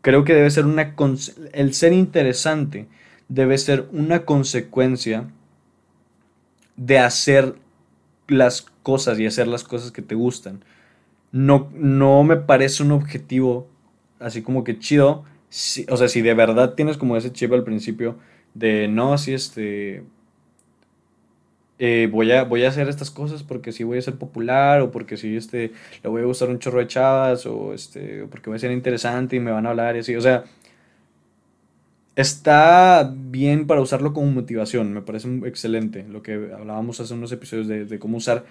Creo 0.01 0.25
que 0.25 0.33
debe 0.33 0.51
ser 0.51 0.65
una... 0.65 0.95
El 1.53 1.75
ser 1.75 1.93
interesante 1.93 2.89
debe 3.29 3.59
ser 3.59 3.87
una 3.93 4.25
consecuencia 4.25 5.29
de 6.77 6.99
hacer 6.99 7.65
las 8.28 8.62
cosas 8.83 9.18
y 9.18 9.26
hacer 9.26 9.49
las 9.49 9.64
cosas 9.64 9.92
que 9.92 10.02
te 10.02 10.14
gustan. 10.14 10.64
No, 11.33 11.71
no 11.75 12.23
me 12.25 12.37
parece 12.37 12.83
un 12.83 12.92
objetivo 12.92 13.68
así 14.21 14.42
como 14.42 14.64
que 14.64 14.78
chido. 14.78 15.25
o 15.88 15.97
sea, 15.97 16.09
si 16.09 16.23
de 16.23 16.35
verdad 16.35 16.75
tienes 16.75 16.97
como 16.97 17.16
ese 17.16 17.33
chip 17.33 17.52
al 17.52 17.64
principio 17.64 18.16
de 18.54 18.88
no, 18.88 19.12
así 19.12 19.35
este 19.35 20.04
eh, 21.78 22.09
voy, 22.11 22.33
a, 22.33 22.45
voy 22.45 22.64
a 22.64 22.68
hacer 22.71 22.88
estas 22.88 23.11
cosas 23.11 23.42
porque 23.42 23.71
si 23.71 23.85
voy 23.85 23.99
a 23.99 24.02
ser 24.02 24.14
popular 24.16 24.80
o 24.80 24.90
porque 24.90 25.18
si 25.18 25.37
este, 25.37 25.73
le 26.02 26.09
voy 26.09 26.23
a 26.23 26.25
gustar 26.25 26.49
un 26.49 26.59
chorro 26.59 26.78
de 26.78 26.87
chavas 26.87 27.45
o 27.45 27.75
este, 27.75 28.25
porque 28.30 28.49
voy 28.49 28.56
a 28.56 28.61
ser 28.61 28.71
interesante 28.71 29.37
y 29.37 29.40
me 29.40 29.50
van 29.50 29.66
a 29.66 29.71
hablar 29.71 29.97
y 29.97 29.99
así. 29.99 30.16
O 30.16 30.21
sea, 30.21 30.45
está 32.16 33.12
bien 33.14 33.66
para 33.66 33.80
usarlo 33.80 34.12
como 34.12 34.30
motivación, 34.32 34.92
me 34.92 35.02
parece 35.02 35.28
excelente 35.44 36.04
lo 36.08 36.23
que 36.23 36.50
hablábamos 36.52 36.99
hace 37.00 37.14
unos 37.14 37.30
episodios 37.30 37.68
de, 37.68 37.85
de 37.85 37.99
cómo 37.99 38.16
usar 38.16 38.44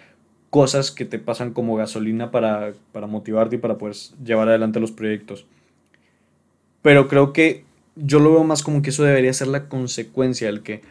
cosas 0.50 0.92
que 0.92 1.04
te 1.04 1.20
pasan 1.20 1.52
como 1.52 1.76
gasolina 1.76 2.32
para, 2.32 2.74
para 2.94 3.08
motivarte 3.08 3.58
y 3.58 3.60
para 3.60 3.78
poder 3.78 3.96
llevar 4.24 4.48
adelante 4.48 4.80
los 4.80 4.92
proyectos. 4.92 5.46
Pero 6.82 7.08
creo 7.10 7.34
que 7.34 7.66
yo 7.96 8.20
lo 8.20 8.32
veo 8.32 8.44
más 8.44 8.64
como 8.64 8.82
que 8.82 8.92
eso 8.92 9.04
debería 9.04 9.34
ser 9.34 9.48
la 9.48 9.68
consecuencia, 9.68 10.48
el 10.48 10.62
que 10.62 10.82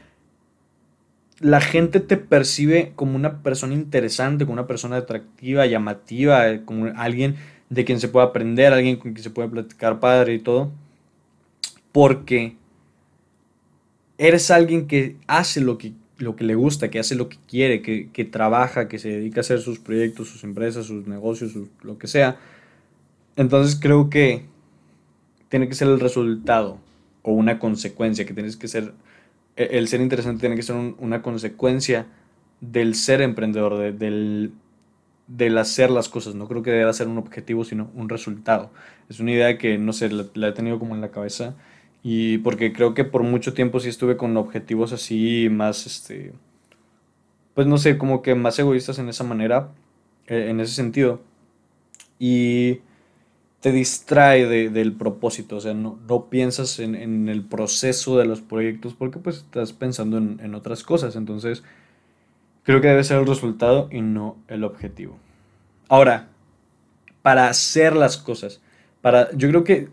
la 1.41 1.61
gente 1.61 2.01
te 2.01 2.17
percibe 2.17 2.93
como 2.95 3.17
una 3.17 3.43
persona 3.43 3.75
interesante, 3.75 4.45
como 4.45 4.55
una 4.55 4.67
persona 4.67 4.97
atractiva, 4.97 5.67
llamativa, 5.67 6.51
eh, 6.51 6.63
como 6.65 6.87
alguien 6.97 7.37
de 7.71 7.85
quien 7.85 8.01
se 8.01 8.09
puede 8.09 8.27
aprender, 8.27 8.73
alguien 8.73 8.97
con 8.97 9.13
quien 9.13 9.25
se 9.25 9.31
puede 9.31 9.49
platicar 9.49 10.01
padre 10.01 10.35
y 10.35 10.39
todo. 10.39 10.73
Porque 11.93 12.57
eres 14.19 14.51
alguien 14.51 14.87
que 14.87 15.17
hace 15.27 15.61
lo 15.61 15.79
que 15.79 15.93
lo 16.17 16.37
que 16.37 16.45
le 16.45 16.55
gusta, 16.55 16.91
que 16.91 17.01
hace 17.01 17.17
lo 17.17 17.29
que 17.29 17.39
quiere, 17.49 17.83
que, 17.83 18.09
que 18.11 18.25
trabaja, 18.25 18.89
que 18.89 18.99
se 18.99 19.09
dedica 19.09 19.41
a 19.41 19.43
hacer 19.43 19.61
sus 19.61 19.81
proyectos, 19.81 20.29
sus 20.29 20.45
empresas, 20.45 20.87
sus 20.87 21.07
negocios, 21.09 21.55
lo 21.83 21.99
que 21.99 22.07
sea. 22.07 22.39
Entonces 23.37 23.77
creo 23.81 24.11
que 24.11 24.45
tiene 25.49 25.69
que 25.69 25.75
ser 25.75 25.89
el 25.89 26.01
resultado 26.01 26.79
o 27.23 27.33
una 27.33 27.59
consecuencia, 27.59 28.25
que 28.25 28.35
tienes 28.35 28.57
que 28.57 28.69
ser, 28.69 28.93
e, 29.57 29.71
el 29.73 29.89
ser 29.89 30.01
interesante 30.01 30.41
tiene 30.41 30.57
que 30.57 30.63
ser 30.63 30.77
una 30.99 31.23
consecuencia 31.23 32.07
del 32.61 32.95
ser 32.95 33.21
emprendedor, 33.21 33.95
del, 33.95 34.53
del 35.27 35.59
hacer 35.59 35.91
las 35.91 36.09
cosas. 36.09 36.35
No 36.35 36.47
creo 36.49 36.63
que 36.63 36.71
deba 36.71 36.93
ser 36.93 37.09
un 37.09 37.19
objetivo, 37.19 37.65
sino 37.65 37.91
un 37.95 38.09
resultado. 38.09 38.71
Es 39.09 39.21
una 39.21 39.33
idea 39.33 39.59
que, 39.59 39.79
no 39.79 39.93
sé, 39.93 40.11
la, 40.11 40.49
he 40.49 40.53
tenido 40.53 40.79
como 40.79 40.95
en 40.95 41.01
la 41.01 41.11
cabeza. 41.11 41.55
Y 42.05 42.39
porque 42.39 42.73
creo 42.73 42.95
que 42.95 43.03
por 43.03 43.25
mucho 43.25 43.53
tiempo 43.55 43.81
sí 43.81 43.89
estuve 43.89 44.17
con 44.17 44.37
objetivos 44.37 44.93
así 44.93 45.49
más, 45.51 45.87
este, 45.87 46.33
pues 47.55 47.67
no 47.67 47.79
sé, 47.79 47.99
como 47.99 48.23
que 48.23 48.37
más 48.37 48.57
egoístas 48.61 49.01
en 49.01 49.09
esa 49.09 49.25
manera, 49.25 49.71
eh, 50.29 50.47
en 50.51 50.61
ese 50.61 50.75
sentido. 50.75 51.21
Y 52.21 52.81
te 53.59 53.73
distrae 53.73 54.47
del 54.47 54.93
propósito, 54.93 55.57
o 55.57 55.61
sea, 55.61 55.75
no, 55.75 55.99
no 56.07 56.27
piensas 56.27 56.79
en, 56.79 57.29
el 57.29 57.43
proceso 57.43 58.19
de 58.19 58.27
los 58.27 58.41
proyectos 58.43 58.95
porque 58.95 59.19
pues 59.19 59.39
estás 59.39 59.73
pensando 59.73 60.19
en, 60.19 60.39
en 60.43 60.55
otras 60.55 60.85
cosas. 60.85 61.17
Entonces, 61.17 61.65
Creo 62.65 62.81
que 62.81 62.89
debe 62.89 63.05
ser 63.05 63.19
el 63.19 63.27
resultado 63.27 63.89
y 63.93 64.01
no 64.01 64.39
el 64.49 64.65
objetivo. 64.65 65.19
Ahora, 65.89 66.29
para 67.23 67.49
hacer 67.49 67.95
las 67.95 68.17
cosas, 68.17 68.61
para, 69.03 69.31
yo 69.37 69.49
creo 69.51 69.65
que 69.65 69.89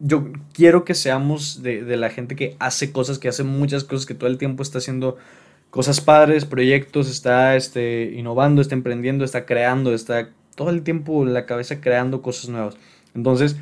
yo 0.00 0.32
quiero 0.52 0.84
que 0.84 0.94
seamos 0.94 1.62
de, 1.62 1.84
de, 1.84 1.96
la 1.96 2.10
gente 2.10 2.34
que 2.34 2.56
hace 2.58 2.90
cosas, 2.90 3.18
que 3.18 3.28
hace 3.28 3.44
muchas 3.44 3.84
cosas, 3.84 4.06
que 4.06 4.14
todo 4.14 4.28
el 4.28 4.38
tiempo 4.38 4.62
está 4.62 4.78
haciendo 4.78 5.18
cosas 5.70 6.00
padres, 6.00 6.44
proyectos, 6.44 7.08
está 7.08 7.54
este, 7.54 8.12
innovando, 8.16 8.60
está 8.60 8.74
emprendiendo, 8.74 9.24
está 9.24 9.46
creando, 9.46 9.94
está 9.94 10.30
todo 10.56 10.70
el 10.70 10.82
tiempo 10.82 11.22
en 11.22 11.32
la 11.34 11.46
cabeza 11.46 11.80
creando 11.80 12.22
cosas 12.22 12.48
nuevas. 12.48 12.76
Entonces, 13.14 13.56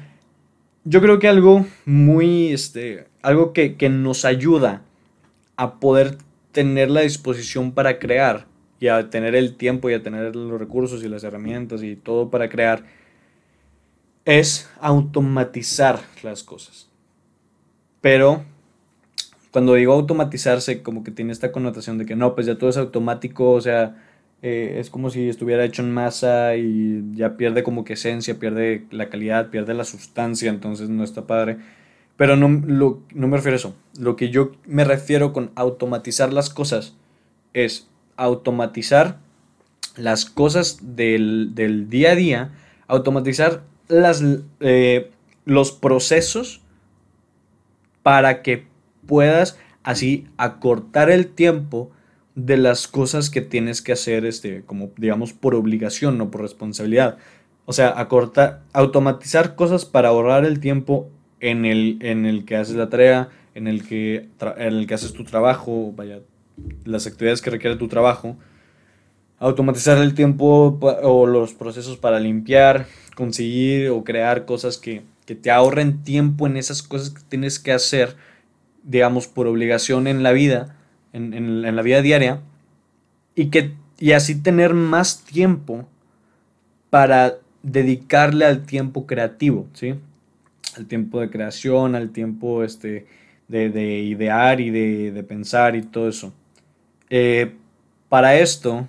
yo 0.84 1.00
creo 1.00 1.18
que 1.18 1.28
algo 1.28 1.66
muy, 1.84 2.52
este, 2.52 3.06
algo 3.20 3.52
que, 3.52 3.76
que 3.76 3.88
nos 3.88 4.24
ayuda 4.24 4.82
a 5.56 5.80
poder 5.80 6.18
tener 6.52 6.90
la 6.90 7.02
disposición 7.02 7.72
para 7.72 7.98
crear 7.98 8.46
y 8.80 8.88
a 8.88 9.10
tener 9.10 9.34
el 9.34 9.56
tiempo 9.56 9.90
y 9.90 9.94
a 9.94 10.02
tener 10.02 10.34
los 10.34 10.58
recursos 10.58 11.02
y 11.02 11.08
las 11.08 11.24
herramientas 11.24 11.82
y 11.82 11.96
todo 11.96 12.30
para 12.30 12.48
crear 12.48 12.84
es 14.28 14.68
automatizar 14.78 16.00
las 16.22 16.42
cosas. 16.44 16.90
Pero 18.02 18.44
cuando 19.50 19.72
digo 19.72 19.94
automatizarse, 19.94 20.82
como 20.82 21.02
que 21.02 21.10
tiene 21.10 21.32
esta 21.32 21.50
connotación 21.50 21.96
de 21.96 22.04
que 22.04 22.14
no, 22.14 22.34
pues 22.34 22.46
ya 22.46 22.58
todo 22.58 22.68
es 22.68 22.76
automático, 22.76 23.52
o 23.52 23.60
sea, 23.62 23.96
eh, 24.42 24.76
es 24.80 24.90
como 24.90 25.08
si 25.08 25.30
estuviera 25.30 25.64
hecho 25.64 25.80
en 25.80 25.92
masa 25.92 26.56
y 26.56 27.02
ya 27.14 27.38
pierde 27.38 27.62
como 27.62 27.84
que 27.84 27.94
esencia, 27.94 28.38
pierde 28.38 28.86
la 28.90 29.08
calidad, 29.08 29.48
pierde 29.48 29.72
la 29.72 29.84
sustancia, 29.84 30.50
entonces 30.50 30.90
no 30.90 31.04
está 31.04 31.26
padre. 31.26 31.56
Pero 32.18 32.36
no, 32.36 32.48
no 32.48 33.28
me 33.28 33.36
refiero 33.38 33.54
a 33.54 33.56
eso. 33.56 33.74
Lo 33.98 34.14
que 34.14 34.28
yo 34.28 34.52
me 34.66 34.84
refiero 34.84 35.32
con 35.32 35.52
automatizar 35.54 36.34
las 36.34 36.50
cosas 36.50 36.96
es 37.54 37.88
automatizar 38.18 39.20
las 39.96 40.26
cosas 40.26 40.80
del, 40.82 41.54
día 41.88 42.10
a 42.10 42.14
día, 42.14 42.50
automatizar 42.88 43.62
las, 43.88 44.22
eh, 44.60 45.10
los 45.44 45.72
procesos 45.72 46.62
para 48.02 48.42
que 48.42 48.66
puedas 49.06 49.58
así 49.82 50.26
acortar 50.36 51.10
el 51.10 51.26
tiempo 51.28 51.90
de 52.34 52.56
las 52.56 52.86
cosas 52.86 53.30
que 53.30 53.40
tienes 53.40 53.82
que 53.82 53.92
hacer, 53.92 54.24
este, 54.24 54.62
como 54.62 54.90
digamos 54.96 55.32
por 55.32 55.54
obligación, 55.54 56.18
no 56.18 56.30
por 56.30 56.42
responsabilidad. 56.42 57.18
O 57.64 57.72
sea, 57.72 57.98
acortar, 57.98 58.62
automatizar 58.72 59.56
cosas 59.56 59.84
para 59.84 60.08
ahorrar 60.08 60.44
el 60.44 60.60
tiempo 60.60 61.10
en 61.40 61.64
el, 61.64 61.98
en 62.00 62.26
el 62.26 62.44
que 62.44 62.56
haces 62.56 62.76
la 62.76 62.88
tarea, 62.88 63.28
en 63.54 63.66
el 63.66 63.86
que, 63.86 64.28
en 64.56 64.74
el 64.74 64.86
que 64.86 64.94
haces 64.94 65.12
tu 65.12 65.24
trabajo, 65.24 65.92
vaya, 65.96 66.20
las 66.84 67.06
actividades 67.06 67.42
que 67.42 67.50
requiere 67.50 67.76
tu 67.76 67.88
trabajo, 67.88 68.36
automatizar 69.38 69.98
el 69.98 70.14
tiempo 70.14 70.78
o 70.80 71.26
los 71.26 71.54
procesos 71.54 71.96
para 71.96 72.20
limpiar, 72.20 72.86
conseguir 73.14 73.90
o 73.90 74.04
crear 74.04 74.44
cosas 74.44 74.78
que, 74.78 75.02
te 75.26 75.50
ahorren 75.50 76.04
tiempo 76.04 76.46
en 76.46 76.56
esas 76.56 76.82
cosas 76.82 77.10
que 77.10 77.20
tienes 77.28 77.58
que 77.58 77.72
hacer, 77.72 78.16
digamos, 78.82 79.26
por 79.26 79.46
obligación 79.46 80.06
en 80.06 80.22
la 80.22 80.32
vida, 80.32 80.74
en, 81.12 81.76
la 81.76 81.82
vida 81.82 82.00
diaria, 82.00 82.40
y, 83.34 83.50
que, 83.50 83.74
y 83.98 84.12
así 84.12 84.40
tener 84.40 84.72
más 84.72 85.24
tiempo 85.24 85.86
para 86.88 87.36
dedicarle 87.62 88.46
al 88.46 88.64
tiempo 88.64 89.06
creativo, 89.06 89.66
¿sí? 89.74 89.96
Al 90.78 90.86
tiempo 90.86 91.20
de 91.20 91.28
creación, 91.28 91.94
al 91.94 92.08
tiempo 92.08 92.64
este, 92.64 93.06
de, 93.48 94.00
idear 94.00 94.62
y 94.62 94.70
de, 94.70 95.12
de 95.12 95.22
pensar 95.24 95.76
y 95.76 95.82
todo 95.82 96.08
eso. 96.08 96.32
Eh, 97.10 97.52
para 98.08 98.36
esto, 98.36 98.88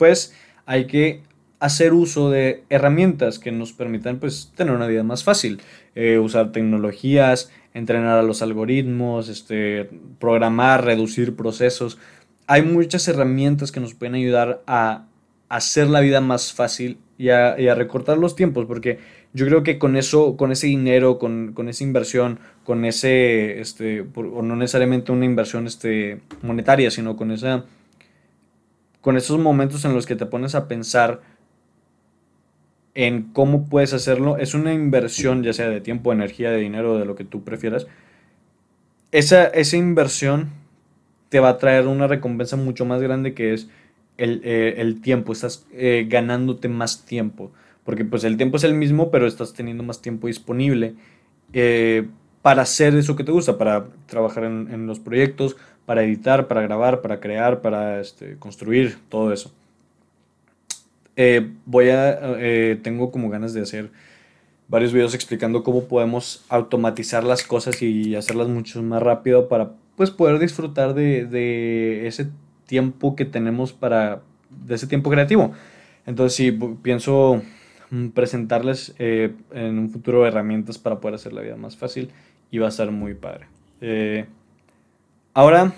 pues 0.00 0.34
hay 0.64 0.86
que 0.86 1.20
hacer 1.58 1.92
uso 1.92 2.30
de 2.30 2.64
herramientas 2.70 3.38
que 3.38 3.52
nos 3.52 3.74
permitan 3.74 4.18
pues 4.18 4.50
tener 4.56 4.74
una 4.74 4.86
vida 4.86 5.02
más 5.02 5.24
fácil. 5.24 5.60
Eh, 5.94 6.18
usar 6.18 6.52
tecnologías, 6.52 7.52
entrenar 7.74 8.18
a 8.18 8.22
los 8.22 8.40
algoritmos, 8.40 9.28
este, 9.28 9.90
programar, 10.18 10.86
reducir 10.86 11.36
procesos. 11.36 11.98
Hay 12.46 12.62
muchas 12.62 13.06
herramientas 13.08 13.72
que 13.72 13.80
nos 13.80 13.92
pueden 13.92 14.14
ayudar 14.14 14.62
a 14.66 15.04
hacer 15.50 15.88
la 15.88 16.00
vida 16.00 16.22
más 16.22 16.54
fácil 16.54 16.96
y 17.18 17.28
a, 17.28 17.74
recortar 17.74 18.16
los 18.16 18.34
tiempos, 18.36 18.64
porque 18.64 18.98
yo 19.34 19.44
creo 19.44 19.62
que 19.62 19.78
con 19.78 19.96
eso, 19.96 20.38
con 20.38 20.52
ese 20.52 20.68
dinero, 20.68 21.18
con, 21.18 21.52
con 21.52 21.68
esa 21.68 21.84
inversión, 21.84 22.40
con 22.64 22.86
ese, 22.86 23.60
este, 23.60 24.06
o 24.14 24.40
no 24.40 24.56
necesariamente 24.56 25.12
una 25.12 25.26
inversión 25.26 25.66
este, 25.66 26.22
monetaria, 26.40 26.90
sino 26.90 27.16
con 27.16 27.32
esa, 27.32 27.66
con 29.00 29.16
esos 29.16 29.38
momentos 29.38 29.84
en 29.84 29.94
los 29.94 30.06
que 30.06 30.16
te 30.16 30.26
pones 30.26 30.54
a 30.54 30.68
pensar 30.68 31.20
en 32.94 33.32
cómo 33.32 33.68
puedes 33.68 33.92
hacerlo, 33.92 34.36
es 34.36 34.54
una 34.54 34.74
inversión, 34.74 35.42
ya 35.42 35.52
sea 35.52 35.68
de 35.68 35.80
tiempo, 35.80 36.12
energía, 36.12 36.50
de 36.50 36.58
dinero, 36.58 36.98
de 36.98 37.04
lo 37.04 37.14
que 37.14 37.24
tú 37.24 37.44
prefieras. 37.44 37.86
Esa, 39.12 39.46
esa 39.46 39.76
inversión 39.76 40.50
te 41.28 41.40
va 41.40 41.50
a 41.50 41.58
traer 41.58 41.86
una 41.86 42.06
recompensa 42.06 42.56
mucho 42.56 42.84
más 42.84 43.00
grande 43.00 43.34
que 43.34 43.54
es 43.54 43.68
el, 44.18 44.42
eh, 44.44 44.96
tiempo, 45.02 45.32
estás 45.32 45.66
eh, 45.72 46.06
ganándote 46.08 46.68
más 46.68 47.04
tiempo 47.06 47.52
porque 47.84 48.04
pues 48.04 48.24
el 48.24 48.36
tiempo 48.36 48.56
es 48.56 48.64
el 48.64 48.74
mismo, 48.74 49.10
pero 49.10 49.26
estás 49.26 49.52
teniendo 49.52 49.82
más 49.82 50.02
tiempo 50.02 50.26
disponible 50.26 50.94
eh, 51.52 52.06
para 52.42 52.62
hacer 52.62 52.94
eso 52.94 53.16
que 53.16 53.24
te 53.24 53.32
gusta, 53.32 53.58
para 53.58 53.86
trabajar 54.06 54.44
en, 54.44 54.86
los 54.86 55.00
proyectos, 55.00 55.56
para 55.90 56.04
editar, 56.04 56.46
para 56.46 56.62
grabar, 56.62 57.00
para 57.00 57.18
crear, 57.18 57.62
para 57.62 58.00
este, 58.00 58.36
construir, 58.36 58.96
todo 59.08 59.32
eso. 59.32 59.50
Eh, 61.16 61.50
voy 61.66 61.88
a, 61.88 62.16
eh, 62.38 62.78
tengo 62.80 63.10
como 63.10 63.28
ganas 63.28 63.54
de 63.54 63.62
hacer 63.62 63.90
varios 64.68 64.92
videos 64.92 65.16
explicando 65.16 65.64
cómo 65.64 65.88
podemos 65.88 66.44
automatizar 66.48 67.24
las 67.24 67.42
cosas 67.42 67.82
y 67.82 68.14
hacerlas 68.14 68.46
mucho 68.46 68.80
más 68.84 69.02
rápido 69.02 69.48
para 69.48 69.72
pues 69.96 70.12
poder 70.12 70.38
disfrutar 70.38 70.94
de, 70.94 72.06
ese 72.06 72.28
tiempo 72.66 73.16
que 73.16 73.24
tenemos 73.24 73.72
para, 73.72 74.22
de 74.48 74.76
ese 74.76 74.86
tiempo 74.86 75.10
creativo. 75.10 75.54
Entonces 76.06 76.36
sí, 76.36 76.56
pienso 76.82 77.42
Mm, 77.90 78.10
presentarles 78.10 78.94
eh, 79.00 79.34
en 79.50 79.76
un 79.76 79.90
futuro 79.90 80.24
herramientas 80.24 80.78
para 80.78 81.00
poder 81.00 81.16
hacer 81.16 81.32
la 81.32 81.40
vida 81.40 81.56
más 81.56 81.76
fácil 81.76 82.12
y 82.48 82.58
va 82.58 82.68
a 82.68 82.70
ser 82.70 82.92
muy 82.92 83.14
padre. 83.14 83.46
Ahora, 85.32 85.72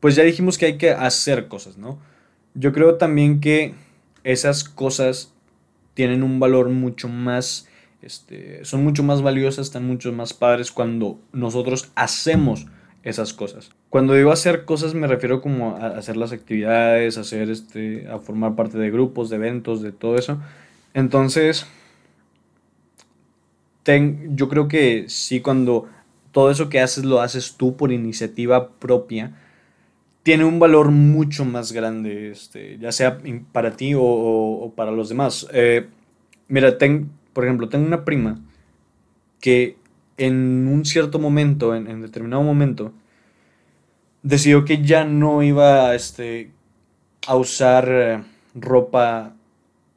pues 0.00 0.16
ya 0.16 0.22
dijimos 0.22 0.58
que 0.58 0.66
hay 0.66 0.78
que 0.78 0.90
hacer 0.90 1.48
cosas, 1.48 1.76
¿no? 1.76 1.98
Yo 2.54 2.72
creo 2.72 2.96
también 2.96 3.40
que 3.40 3.74
esas 4.24 4.64
cosas 4.64 5.32
tienen 5.94 6.22
un 6.22 6.40
valor 6.40 6.68
mucho 6.70 7.08
más, 7.08 7.68
este, 8.02 8.64
son 8.64 8.82
mucho 8.82 9.02
más 9.02 9.22
valiosas, 9.22 9.66
están 9.66 9.86
mucho 9.86 10.12
más 10.12 10.32
padres 10.32 10.72
cuando 10.72 11.20
nosotros 11.32 11.90
hacemos 11.94 12.66
esas 13.02 13.32
cosas. 13.32 13.70
Cuando 13.88 14.14
digo 14.14 14.30
hacer 14.32 14.64
cosas 14.64 14.94
me 14.94 15.06
refiero 15.06 15.40
como 15.40 15.76
a 15.76 15.88
hacer 15.88 16.16
las 16.16 16.32
actividades, 16.32 17.18
hacer 17.18 17.50
este, 17.50 18.08
a 18.08 18.18
formar 18.18 18.56
parte 18.56 18.78
de 18.78 18.90
grupos, 18.90 19.30
de 19.30 19.36
eventos, 19.36 19.82
de 19.82 19.92
todo 19.92 20.16
eso. 20.16 20.40
Entonces, 20.94 21.66
ten, 23.82 24.36
yo 24.36 24.48
creo 24.48 24.68
que 24.68 25.06
sí, 25.08 25.40
cuando 25.40 25.88
todo 26.32 26.50
eso 26.50 26.68
que 26.68 26.80
haces 26.80 27.04
lo 27.04 27.20
haces 27.20 27.56
tú 27.56 27.76
por 27.76 27.92
iniciativa 27.92 28.70
propia, 28.70 29.36
tiene 30.22 30.44
un 30.44 30.58
valor 30.58 30.90
mucho 30.90 31.44
más 31.44 31.72
grande, 31.72 32.30
este, 32.30 32.78
ya 32.78 32.92
sea 32.92 33.18
para 33.52 33.76
ti 33.76 33.92
o, 33.96 34.72
para 34.76 34.90
los 34.90 35.08
demás. 35.08 35.46
Eh, 35.52 35.86
mira, 36.48 36.76
ten, 36.78 37.10
por 37.32 37.44
ejemplo, 37.44 37.68
tengo 37.68 37.86
una 37.86 38.04
prima 38.04 38.40
que 39.40 39.76
en 40.18 40.68
un 40.68 40.84
cierto 40.84 41.18
momento, 41.18 41.74
en, 41.74 42.02
determinado 42.02 42.42
momento, 42.42 42.92
decidió 44.22 44.64
que 44.64 44.82
ya 44.84 45.04
no 45.04 45.42
iba 45.42 45.94
este, 45.94 46.50
a 47.26 47.36
usar 47.36 47.88
eh, 47.88 48.22
ropa 48.54 49.34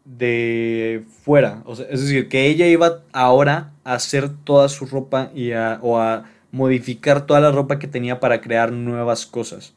de 0.06 1.04
fuera. 1.24 1.64
es 1.68 2.02
decir, 2.02 2.30
que 2.30 2.48
ella 2.48 2.68
iba 2.68 3.02
ahora 3.12 3.74
a 3.84 3.96
hacer 3.96 4.30
toda 4.30 4.70
su 4.70 4.86
ropa 4.86 5.32
y 5.36 5.52
a, 5.52 5.80
o 5.82 6.00
a 6.00 6.26
modificar 6.52 7.26
toda 7.26 7.42
la 7.42 7.52
ropa 7.52 7.80
que 7.80 7.88
tenía 7.88 8.20
para 8.20 8.40
crear 8.40 8.72
nuevas 8.72 9.26
cosas. 9.26 9.74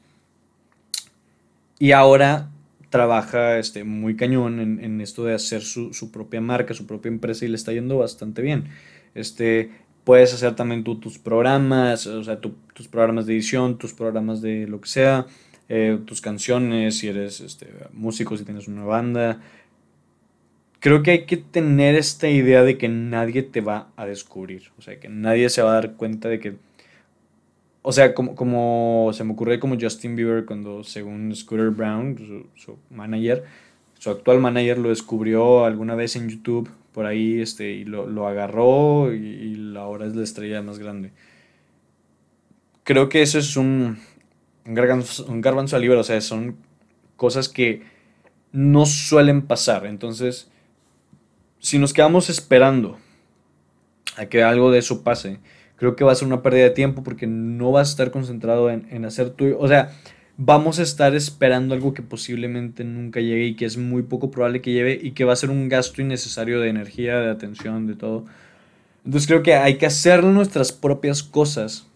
Y 1.79 1.93
ahora 1.93 2.51
trabaja 2.91 3.59
este, 3.59 3.85
muy 3.85 4.17
cañón 4.17 4.61
en, 4.61 5.01
esto 5.01 5.25
de 5.25 5.35
hacer 5.35 5.63
su, 5.63 6.11
propia 6.11 6.41
marca, 6.41 6.73
su 6.75 6.87
propia 6.87 7.11
empresa 7.11 7.45
y 7.45 7.49
le 7.49 7.57
está 7.57 7.73
yendo 7.73 7.99
bastante 7.99 8.43
bien. 8.43 8.69
Este, 9.15 9.71
puedes 10.05 10.33
hacer 10.33 10.55
también 10.57 10.85
tú 10.85 10.99
tus 10.99 11.19
programas, 11.19 12.07
o 12.07 12.25
sea, 12.25 12.41
tus 12.41 12.89
programas 12.89 13.27
de 13.27 13.35
edición, 13.35 13.77
tus 13.77 13.93
programas 13.93 14.41
de 14.41 14.67
lo 14.67 14.81
que 14.81 14.89
sea, 14.89 15.27
eh, 15.69 15.99
tus 16.07 16.21
canciones, 16.21 16.99
si 16.99 17.09
eres 17.09 17.41
este, 17.41 17.69
músico, 17.93 18.37
si 18.37 18.45
tienes 18.45 18.69
una 18.69 18.85
banda. 18.85 19.43
Creo 20.81 21.03
que 21.03 21.11
hay 21.11 21.27
que 21.27 21.37
tener 21.37 21.97
esta 21.97 22.29
idea 22.29 22.63
de 22.63 22.79
que 22.79 22.89
nadie 22.89 23.43
te 23.43 23.61
va 23.61 23.89
a 23.97 24.07
descubrir, 24.07 24.71
o 24.79 24.83
sea, 24.83 25.01
que 25.01 25.09
nadie 25.09 25.51
se 25.51 25.61
va 25.63 25.73
a 25.73 25.75
dar 25.75 25.95
cuenta 25.97 26.29
de 26.29 26.39
que 26.39 26.55
o 27.89 27.93
sea, 27.93 28.15
como, 28.15 28.35
como 28.35 29.13
se 29.15 29.23
me 29.23 29.33
ocurrió 29.33 29.61
como 29.61 29.77
Justin 29.81 30.17
Bieber 30.17 30.45
cuando, 30.45 30.83
según 30.83 31.33
Scooter 31.37 31.71
Brown, 31.71 32.49
su, 32.57 32.81
manager, 32.91 33.45
su 34.01 34.11
actual 34.11 34.41
manager 34.41 34.79
lo 34.79 34.89
descubrió 34.89 35.65
alguna 35.65 35.95
vez 35.95 36.17
en 36.17 36.29
YouTube 36.29 36.69
por 36.91 37.07
ahí 37.07 37.41
este, 37.41 37.71
y 37.71 37.85
lo, 37.85 38.27
agarró 38.27 39.15
y, 39.15 39.73
ahora 39.77 40.07
es 40.07 40.17
la 40.17 40.25
estrella 40.25 40.63
más 40.63 40.81
grande. 40.81 41.13
Creo 42.83 43.09
que 43.09 43.23
eso 43.23 43.39
es 43.39 43.57
un, 43.57 43.99
un, 44.65 44.75
garbanzo, 44.75 45.25
un 45.27 45.41
garbanzo 45.41 45.77
o 45.77 46.03
sea, 46.03 46.21
son 46.21 46.57
cosas 47.15 47.49
que 47.49 47.85
no 48.51 48.85
suelen 48.85 49.43
pasar. 49.43 49.87
Entonces, 49.87 50.51
si 51.61 51.79
nos 51.79 51.93
quedamos 51.93 52.31
esperando 52.31 52.99
a 54.17 54.27
que 54.27 54.43
algo 54.43 54.73
de 54.73 54.81
eso 54.81 55.05
pase, 55.05 55.39
creo 55.77 55.97
que 55.97 56.05
va 56.05 56.13
a 56.13 56.15
ser 56.15 56.27
una 56.27 56.43
pérdida 56.43 56.65
de 56.65 56.71
tiempo 56.71 57.03
porque 57.03 57.27
no 57.27 57.73
vas 57.73 57.89
a 57.89 57.91
estar 57.93 58.11
concentrado 58.11 58.71
en, 58.71 59.05
hacer 59.05 59.31
tu... 59.31 59.57
O 59.59 59.69
sea, 59.69 59.93
vamos 60.37 60.79
a 60.79 60.83
estar 60.83 61.15
esperando 61.15 61.75
algo 61.75 61.95
que 61.95 62.03
posiblemente 62.03 62.85
nunca 62.85 63.21
llegue 63.21 63.47
y 63.47 63.57
que 63.57 63.67
es 63.67 63.77
muy 63.77 64.03
poco 64.03 64.31
probable 64.31 64.61
que 64.61 64.73
lleve 64.73 64.99
y 65.01 65.13
que 65.13 65.25
va 65.25 65.33
a 65.33 65.37
ser 65.37 65.51
un 65.51 65.69
gasto 65.69 66.03
innecesario 66.03 66.61
de 66.61 66.69
energía, 66.69 67.21
de 67.21 67.31
atención, 67.31 67.87
de 67.87 67.95
todo. 67.95 68.25
Entonces 69.05 69.29
creo 69.29 69.43
que 69.43 69.55
hay 69.55 69.77
que 69.77 69.87
hacer 69.87 70.25
nuestras 70.25 70.73
propias 70.73 71.23
cosas 71.23 71.87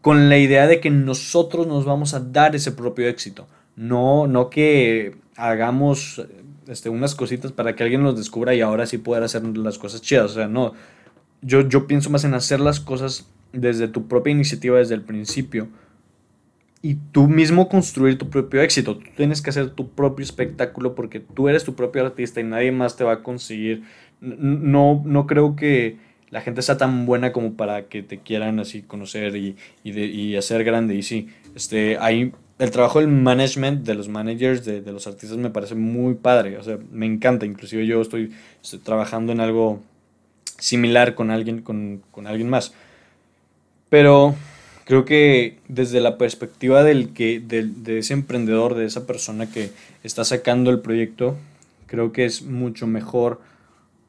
con 0.00 0.28
la 0.28 0.38
idea 0.38 0.66
de 0.66 0.80
que 0.80 0.90
nosotros 0.90 1.66
nos 1.66 1.84
vamos 1.84 2.14
a 2.14 2.20
dar 2.20 2.54
ese 2.54 2.72
propio 2.72 3.08
éxito. 3.08 3.48
No, 3.76 4.26
no 4.26 4.48
que 4.48 5.16
hagamos 5.36 6.22
este, 6.68 6.88
unas 6.88 7.14
cositas 7.14 7.52
para 7.52 7.74
que 7.74 7.82
alguien 7.82 8.02
nos 8.02 8.16
descubra 8.16 8.54
y 8.54 8.60
ahora 8.60 8.86
sí 8.86 8.98
poder 8.98 9.22
hacer 9.22 9.44
las 9.56 9.78
cosas 9.78 10.00
chidas. 10.00 10.32
O 10.32 10.34
sea, 10.34 10.48
no 10.48 10.74
yo, 11.42 11.68
yo 11.68 11.86
pienso 11.86 12.10
más 12.10 12.24
en 12.24 12.34
hacer 12.34 12.60
las 12.60 12.80
cosas 12.80 13.28
desde 13.52 13.88
tu 13.88 14.08
propia 14.08 14.30
iniciativa, 14.30 14.78
desde 14.78 14.94
el 14.94 15.02
principio. 15.02 15.68
Y 16.80 16.94
tú 17.12 17.26
mismo 17.26 17.68
construir 17.68 18.18
tu 18.18 18.30
propio 18.30 18.62
éxito. 18.62 18.96
Tú 18.96 19.04
tienes 19.16 19.42
que 19.42 19.50
hacer 19.50 19.70
tu 19.70 19.90
propio 19.90 20.22
espectáculo 20.22 20.94
porque 20.94 21.20
tú 21.20 21.48
eres 21.48 21.64
tu 21.64 21.74
propio 21.74 22.04
artista 22.04 22.40
y 22.40 22.44
nadie 22.44 22.70
más 22.70 22.96
te 22.96 23.04
va 23.04 23.14
a 23.14 23.22
conseguir. 23.22 23.82
No, 24.20 25.02
no 25.04 25.26
creo 25.26 25.56
que 25.56 25.96
la 26.30 26.40
gente 26.40 26.62
sea 26.62 26.76
tan 26.76 27.06
buena 27.06 27.32
como 27.32 27.54
para 27.54 27.88
que 27.88 28.02
te 28.02 28.18
quieran 28.18 28.60
así 28.60 28.82
conocer 28.82 29.34
y, 29.36 29.56
y, 29.82 30.36
hacer 30.36 30.62
grande. 30.62 30.94
Y 30.94 31.02
sí, 31.02 31.28
este, 31.56 31.96
hay, 31.98 32.32
el 32.60 32.70
trabajo 32.70 33.00
del 33.00 33.08
management, 33.08 33.84
de 33.84 33.94
los 33.94 34.08
managers, 34.08 34.64
de, 34.64 34.80
de, 34.80 34.92
los 34.92 35.06
artistas 35.08 35.38
me 35.38 35.50
parece 35.50 35.74
muy 35.74 36.14
padre. 36.14 36.58
O 36.58 36.62
sea, 36.62 36.78
me 36.92 37.06
encanta. 37.06 37.44
Inclusive 37.44 37.86
yo 37.86 38.00
estoy, 38.00 38.30
estoy 38.62 38.78
trabajando 38.78 39.32
en 39.32 39.40
algo 39.40 39.82
similar 40.58 41.14
con 41.14 41.30
alguien, 41.30 41.62
con, 41.62 42.02
alguien 42.26 42.48
más. 42.48 42.72
Pero 43.88 44.34
creo 44.84 45.04
que 45.04 45.58
desde 45.68 46.00
la 46.00 46.18
perspectiva 46.18 46.82
del 46.82 47.12
que, 47.12 47.40
de 47.40 47.98
ese 47.98 48.12
emprendedor, 48.14 48.74
de 48.74 48.86
esa 48.86 49.06
persona 49.06 49.50
que 49.50 49.70
está 50.02 50.24
sacando 50.24 50.70
el 50.70 50.80
proyecto, 50.80 51.36
creo 51.86 52.12
que 52.12 52.24
es 52.24 52.42
mucho 52.42 52.86
mejor 52.86 53.40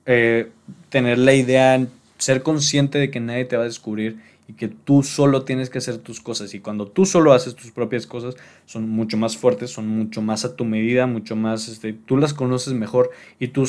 eh, 0.05 0.49
tener 0.89 1.17
la 1.17 1.33
idea, 1.33 1.85
ser 2.17 2.43
consciente 2.43 2.99
de 2.99 3.11
que 3.11 3.19
nadie 3.19 3.45
te 3.45 3.57
va 3.57 3.63
a 3.63 3.65
descubrir 3.65 4.17
y 4.47 4.53
que 4.53 4.67
tú 4.67 5.03
solo 5.03 5.43
tienes 5.43 5.69
que 5.69 5.77
hacer 5.77 5.99
tus 5.99 6.19
cosas. 6.19 6.53
Y 6.55 6.59
cuando 6.59 6.87
tú 6.87 7.05
solo 7.05 7.33
haces 7.33 7.55
tus 7.55 7.71
propias 7.71 8.07
cosas, 8.07 8.35
son 8.65 8.89
mucho 8.89 9.17
más 9.17 9.37
fuertes, 9.37 9.69
son 9.69 9.87
mucho 9.87 10.23
más 10.23 10.45
a 10.45 10.55
tu 10.55 10.65
medida, 10.65 11.05
mucho 11.05 11.35
más, 11.35 11.67
este, 11.67 11.93
tú 11.93 12.17
las 12.17 12.33
conoces 12.33 12.73
mejor 12.73 13.11
y 13.39 13.49
tú 13.49 13.67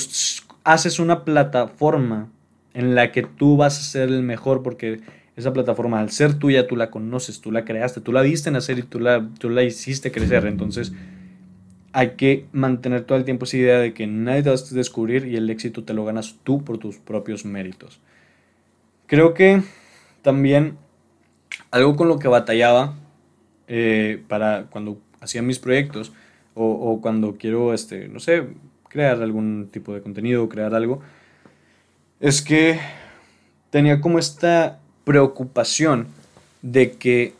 haces 0.64 0.98
una 0.98 1.24
plataforma 1.24 2.28
en 2.74 2.94
la 2.94 3.12
que 3.12 3.22
tú 3.22 3.56
vas 3.56 3.78
a 3.78 3.82
ser 3.82 4.08
el 4.08 4.22
mejor 4.22 4.62
porque 4.62 5.00
esa 5.36 5.52
plataforma 5.52 6.00
al 6.00 6.10
ser 6.10 6.34
tuya 6.34 6.66
tú 6.66 6.76
la 6.76 6.90
conoces, 6.90 7.40
tú 7.40 7.50
la 7.50 7.64
creaste, 7.64 8.00
tú 8.00 8.12
la 8.12 8.22
viste 8.22 8.50
nacer 8.50 8.78
y 8.78 8.82
tú 8.82 9.00
la, 9.00 9.28
tú 9.38 9.48
la 9.50 9.62
hiciste 9.62 10.12
crecer. 10.12 10.46
Entonces 10.46 10.92
hay 11.92 12.10
que 12.10 12.46
mantener 12.52 13.02
todo 13.02 13.18
el 13.18 13.24
tiempo 13.24 13.44
esa 13.44 13.56
idea 13.56 13.78
de 13.78 13.92
que 13.94 14.06
nadie 14.06 14.42
te 14.42 14.50
va 14.50 14.56
a 14.56 14.74
descubrir 14.74 15.26
y 15.26 15.36
el 15.36 15.50
éxito 15.50 15.84
te 15.84 15.94
lo 15.94 16.04
ganas 16.04 16.36
tú 16.44 16.62
por 16.62 16.78
tus 16.78 16.98
propios 16.98 17.44
méritos. 17.44 18.00
Creo 19.06 19.34
que 19.34 19.62
también 20.22 20.76
algo 21.70 21.96
con 21.96 22.08
lo 22.08 22.18
que 22.18 22.28
batallaba 22.28 22.94
eh, 23.66 24.22
para 24.28 24.66
cuando 24.70 25.00
hacía 25.20 25.42
mis 25.42 25.58
proyectos 25.58 26.12
o, 26.54 26.64
o, 26.66 27.00
cuando 27.00 27.36
quiero, 27.36 27.72
este, 27.74 28.08
no 28.08 28.20
sé, 28.20 28.48
crear 28.88 29.22
algún 29.22 29.68
tipo 29.70 29.94
de 29.94 30.00
contenido, 30.00 30.48
crear 30.48 30.74
algo, 30.74 31.00
es 32.20 32.42
que 32.42 32.78
tenía 33.70 34.00
como 34.00 34.18
esta 34.18 34.78
preocupación 35.04 36.08
de 36.62 36.92
que 36.92 37.34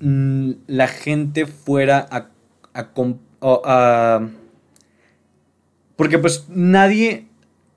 mm, 0.00 0.50
la 0.66 0.88
gente 0.88 1.46
fuera 1.46 2.06
a, 2.10 2.28
a, 2.74 4.20
Porque 5.96 6.18
pues 6.18 6.46
nadie 6.48 7.26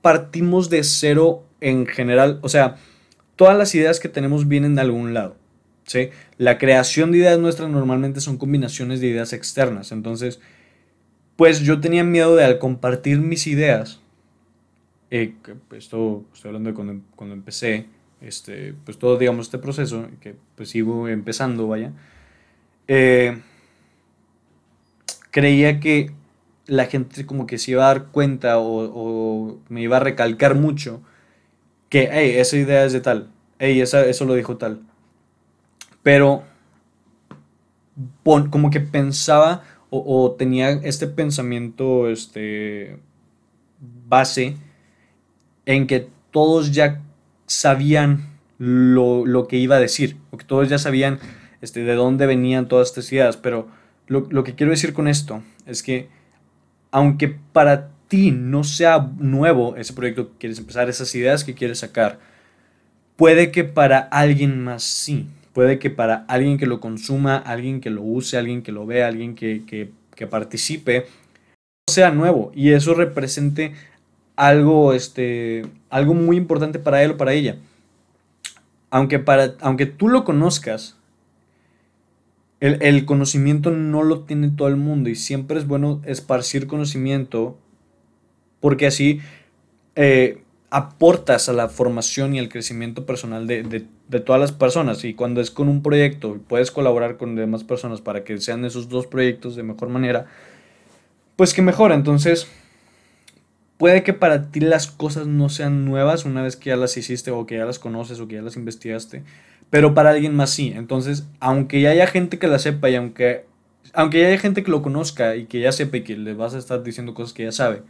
partimos 0.02 0.68
de 0.68 0.82
cero 0.82 1.44
en 1.60 1.86
general. 1.86 2.40
O 2.42 2.48
sea, 2.48 2.76
todas 3.36 3.56
las 3.56 3.74
ideas 3.74 4.00
que 4.00 4.08
tenemos 4.08 4.48
vienen 4.48 4.74
de 4.74 4.80
algún 4.80 5.14
lado. 5.14 5.36
¿sí? 5.84 6.10
La 6.38 6.58
creación 6.58 7.12
de 7.12 7.18
ideas 7.18 7.38
nuestras 7.38 7.70
normalmente 7.70 8.20
son 8.20 8.36
combinaciones 8.36 9.00
de 9.00 9.06
ideas 9.06 9.32
externas. 9.32 9.92
Entonces, 9.92 10.40
pues 11.36 11.60
yo 11.60 11.80
tenía 11.80 12.02
miedo 12.02 12.34
de 12.34 12.44
al 12.44 12.58
compartir 12.58 13.20
mis 13.20 13.46
ideas 13.46 14.00
eh, 15.10 15.34
pues, 15.68 15.84
esto 15.84 16.24
estoy 16.34 16.48
hablando 16.48 16.70
de 16.70 16.74
cuando, 16.74 17.00
cuando, 17.14 17.34
empecé, 17.34 17.86
este, 18.20 18.74
pues 18.84 18.98
todo, 18.98 19.16
digamos, 19.16 19.46
este 19.46 19.58
proceso, 19.58 20.08
que 20.20 20.34
pues 20.56 20.70
sigo 20.70 21.08
empezando, 21.08 21.68
vaya, 21.68 21.92
eh, 22.88 23.40
creía 25.30 25.80
que 25.80 26.12
la 26.66 26.86
gente 26.86 27.26
como 27.26 27.46
que 27.46 27.58
se 27.58 27.72
iba 27.72 27.84
a 27.84 27.88
dar 27.88 28.06
cuenta 28.06 28.58
o, 28.58 29.58
me 29.68 29.82
iba 29.82 29.98
a 29.98 30.00
recalcar 30.00 30.56
mucho 30.56 31.02
que, 31.88 32.08
hey, 32.10 32.34
esa 32.38 32.56
idea 32.56 32.84
es 32.84 32.92
de 32.92 33.00
tal, 33.00 33.30
hey, 33.58 33.80
esa, 33.80 34.04
eso 34.06 34.24
lo 34.24 34.34
dijo 34.34 34.56
tal. 34.56 34.80
Pero 36.02 36.44
como 38.50 38.70
que 38.70 38.80
pensaba 38.80 39.62
o, 39.90 40.02
o, 40.24 40.32
tenía 40.32 40.70
este 40.70 41.06
pensamiento 41.06 42.08
este, 42.08 42.98
base 44.08 44.56
en 45.66 45.86
que 45.86 46.08
todos 46.30 46.72
ya 46.72 47.02
sabían 47.46 48.36
lo, 48.58 49.46
que 49.48 49.56
iba 49.56 49.76
a 49.76 49.80
decir, 49.80 50.16
o 50.30 50.38
que 50.38 50.44
todos 50.44 50.68
ya 50.68 50.78
sabían 50.78 51.18
este, 51.60 51.80
de 51.84 51.94
dónde 51.94 52.26
venían 52.26 52.68
todas 52.68 52.88
estas 52.88 53.12
ideas, 53.12 53.36
pero 53.36 53.68
lo, 54.06 54.26
lo 54.30 54.44
que 54.44 54.54
quiero 54.54 54.70
decir 54.70 54.92
con 54.92 55.08
esto 55.08 55.42
es 55.66 55.82
que 55.82 56.08
aunque 56.90 57.28
para 57.52 57.90
ti 58.08 58.30
no 58.30 58.64
sea 58.64 59.10
nuevo 59.18 59.76
ese 59.76 59.92
proyecto 59.92 60.30
que 60.30 60.38
quieres 60.38 60.58
empezar, 60.58 60.88
esas 60.88 61.14
ideas 61.14 61.44
que 61.44 61.54
quieres 61.54 61.80
sacar, 61.80 62.18
puede 63.16 63.50
que 63.50 63.64
para 63.64 63.98
alguien 63.98 64.62
más 64.62 64.84
sí, 64.84 65.26
puede 65.52 65.78
que 65.78 65.90
para 65.90 66.24
alguien 66.28 66.58
que 66.58 66.66
lo 66.66 66.80
consuma, 66.80 67.36
alguien 67.36 67.80
que 67.80 67.90
lo 67.90 68.02
use, 68.02 68.38
alguien 68.38 68.62
que 68.62 68.72
lo 68.72 68.86
vea, 68.86 69.08
alguien 69.08 69.34
que, 69.34 69.64
que, 69.66 69.90
que 70.14 70.26
participe, 70.26 71.06
sea 71.88 72.10
nuevo 72.10 72.52
y 72.54 72.72
eso 72.72 72.94
represente 72.94 73.72
algo, 74.36 74.92
este, 74.92 75.66
algo 75.90 76.14
muy 76.14 76.36
importante 76.36 76.78
para 76.78 77.02
él 77.02 77.12
o 77.12 77.16
para 77.16 77.32
ella. 77.32 77.56
Aunque, 78.90 79.18
para, 79.18 79.54
aunque 79.60 79.86
tú 79.86 80.08
lo 80.08 80.24
conozcas, 80.24 80.96
el, 82.60 83.04
conocimiento 83.04 83.70
no 83.70 84.02
lo 84.02 84.20
tiene 84.20 84.50
todo 84.50 84.68
el 84.68 84.76
mundo 84.76 85.10
y 85.10 85.14
siempre 85.14 85.58
es 85.58 85.66
bueno 85.66 86.00
esparcir 86.06 86.66
conocimiento 86.66 87.58
porque 88.60 88.86
así 88.86 89.20
eh, 89.94 90.42
aportas 90.70 91.50
a 91.50 91.52
la 91.52 91.68
formación 91.68 92.34
y 92.34 92.38
al 92.38 92.48
crecimiento 92.48 93.04
personal 93.04 93.46
de, 93.46 93.62
de 94.08 94.20
todas 94.20 94.40
las 94.40 94.52
personas 94.52 95.04
y 95.04 95.14
cuando 95.14 95.40
es 95.40 95.50
con 95.50 95.68
un 95.68 95.82
proyecto 95.82 96.36
y 96.36 96.38
puedes 96.38 96.70
colaborar 96.70 97.16
con 97.16 97.34
demás 97.34 97.64
personas 97.64 98.00
para 98.00 98.24
que 98.24 98.38
sean 98.38 98.64
esos 98.64 98.88
dos 98.88 99.06
proyectos 99.06 99.54
de 99.56 99.62
mejor 99.62 99.88
manera, 99.88 100.26
pues 101.36 101.52
que 101.52 101.62
mejor. 101.62 101.92
Entonces, 101.92 102.48
puede 103.78 104.02
que 104.02 104.12
para 104.12 104.50
ti 104.50 104.60
las 104.60 104.86
cosas 104.86 105.26
no 105.26 105.48
sean 105.48 105.84
nuevas 105.84 106.24
una 106.24 106.42
vez 106.42 106.56
que 106.56 106.70
ya 106.70 106.76
las 106.76 106.96
hiciste 106.96 107.30
o 107.30 107.46
que 107.46 107.56
ya 107.56 107.64
las 107.64 107.78
conoces 107.78 108.20
o 108.20 108.28
que 108.28 108.36
ya 108.36 108.42
las 108.42 108.56
investigaste, 108.56 109.22
pero 109.70 109.94
para 109.94 110.10
alguien 110.10 110.34
más 110.34 110.50
sí. 110.50 110.72
Entonces, 110.74 111.26
aunque 111.40 111.80
ya 111.80 111.90
haya 111.90 112.06
gente 112.06 112.38
que 112.38 112.46
la 112.46 112.58
sepa 112.58 112.90
y 112.90 112.94
aunque, 112.96 113.44
aunque 113.92 114.20
ya 114.20 114.28
haya 114.28 114.38
gente 114.38 114.62
que 114.62 114.70
lo 114.70 114.82
conozca 114.82 115.36
y 115.36 115.46
que 115.46 115.60
ya 115.60 115.72
sepa 115.72 115.98
y 115.98 116.02
que 116.02 116.16
le 116.16 116.34
vas 116.34 116.54
a 116.54 116.58
estar 116.58 116.82
diciendo 116.82 117.14
cosas 117.14 117.32
que 117.32 117.44
ya 117.44 117.52
sabe, 117.52 117.82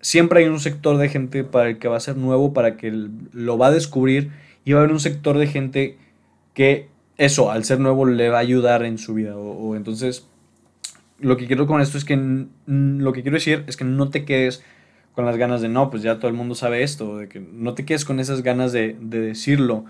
siempre 0.00 0.40
hay 0.40 0.48
un 0.48 0.60
sector 0.60 0.96
de 0.98 1.08
gente 1.08 1.44
para 1.44 1.70
el 1.70 1.78
que 1.78 1.88
va 1.88 1.96
a 1.96 2.00
ser 2.00 2.16
nuevo, 2.16 2.52
para 2.52 2.76
que 2.76 2.92
lo 3.32 3.58
va 3.58 3.68
a 3.68 3.72
descubrir 3.72 4.30
y 4.64 4.72
va 4.72 4.80
a 4.80 4.82
haber 4.82 4.92
un 4.92 5.00
sector 5.00 5.38
de 5.38 5.46
gente 5.46 5.96
que 6.54 6.88
eso, 7.16 7.50
al 7.50 7.64
ser 7.64 7.80
nuevo, 7.80 8.06
le 8.06 8.28
va 8.30 8.38
a 8.38 8.40
ayudar 8.40 8.84
en 8.84 8.98
su 8.98 9.14
vida. 9.14 9.36
O, 9.36 9.74
entonces, 9.74 10.27
lo 11.18 11.36
que 11.36 11.46
quiero 11.46 11.66
con 11.66 11.80
esto 11.80 11.98
es 11.98 12.04
que, 12.04 12.46
lo 12.66 13.12
que 13.12 13.22
quiero 13.22 13.36
decir 13.36 13.64
es 13.66 13.76
que 13.76 13.84
no 13.84 14.08
te 14.10 14.24
quedes 14.24 14.62
con 15.14 15.26
las 15.26 15.36
ganas 15.36 15.60
de, 15.60 15.68
no, 15.68 15.90
pues 15.90 16.02
ya 16.02 16.18
todo 16.18 16.28
el 16.28 16.36
mundo 16.36 16.54
sabe 16.54 16.82
esto, 16.82 17.18
de 17.18 17.28
que 17.28 17.40
no 17.40 17.74
te 17.74 17.84
quedes 17.84 18.04
con 18.04 18.20
esas 18.20 18.42
ganas 18.42 18.72
de, 18.72 18.96
de 19.00 19.20
decirlo 19.20 19.84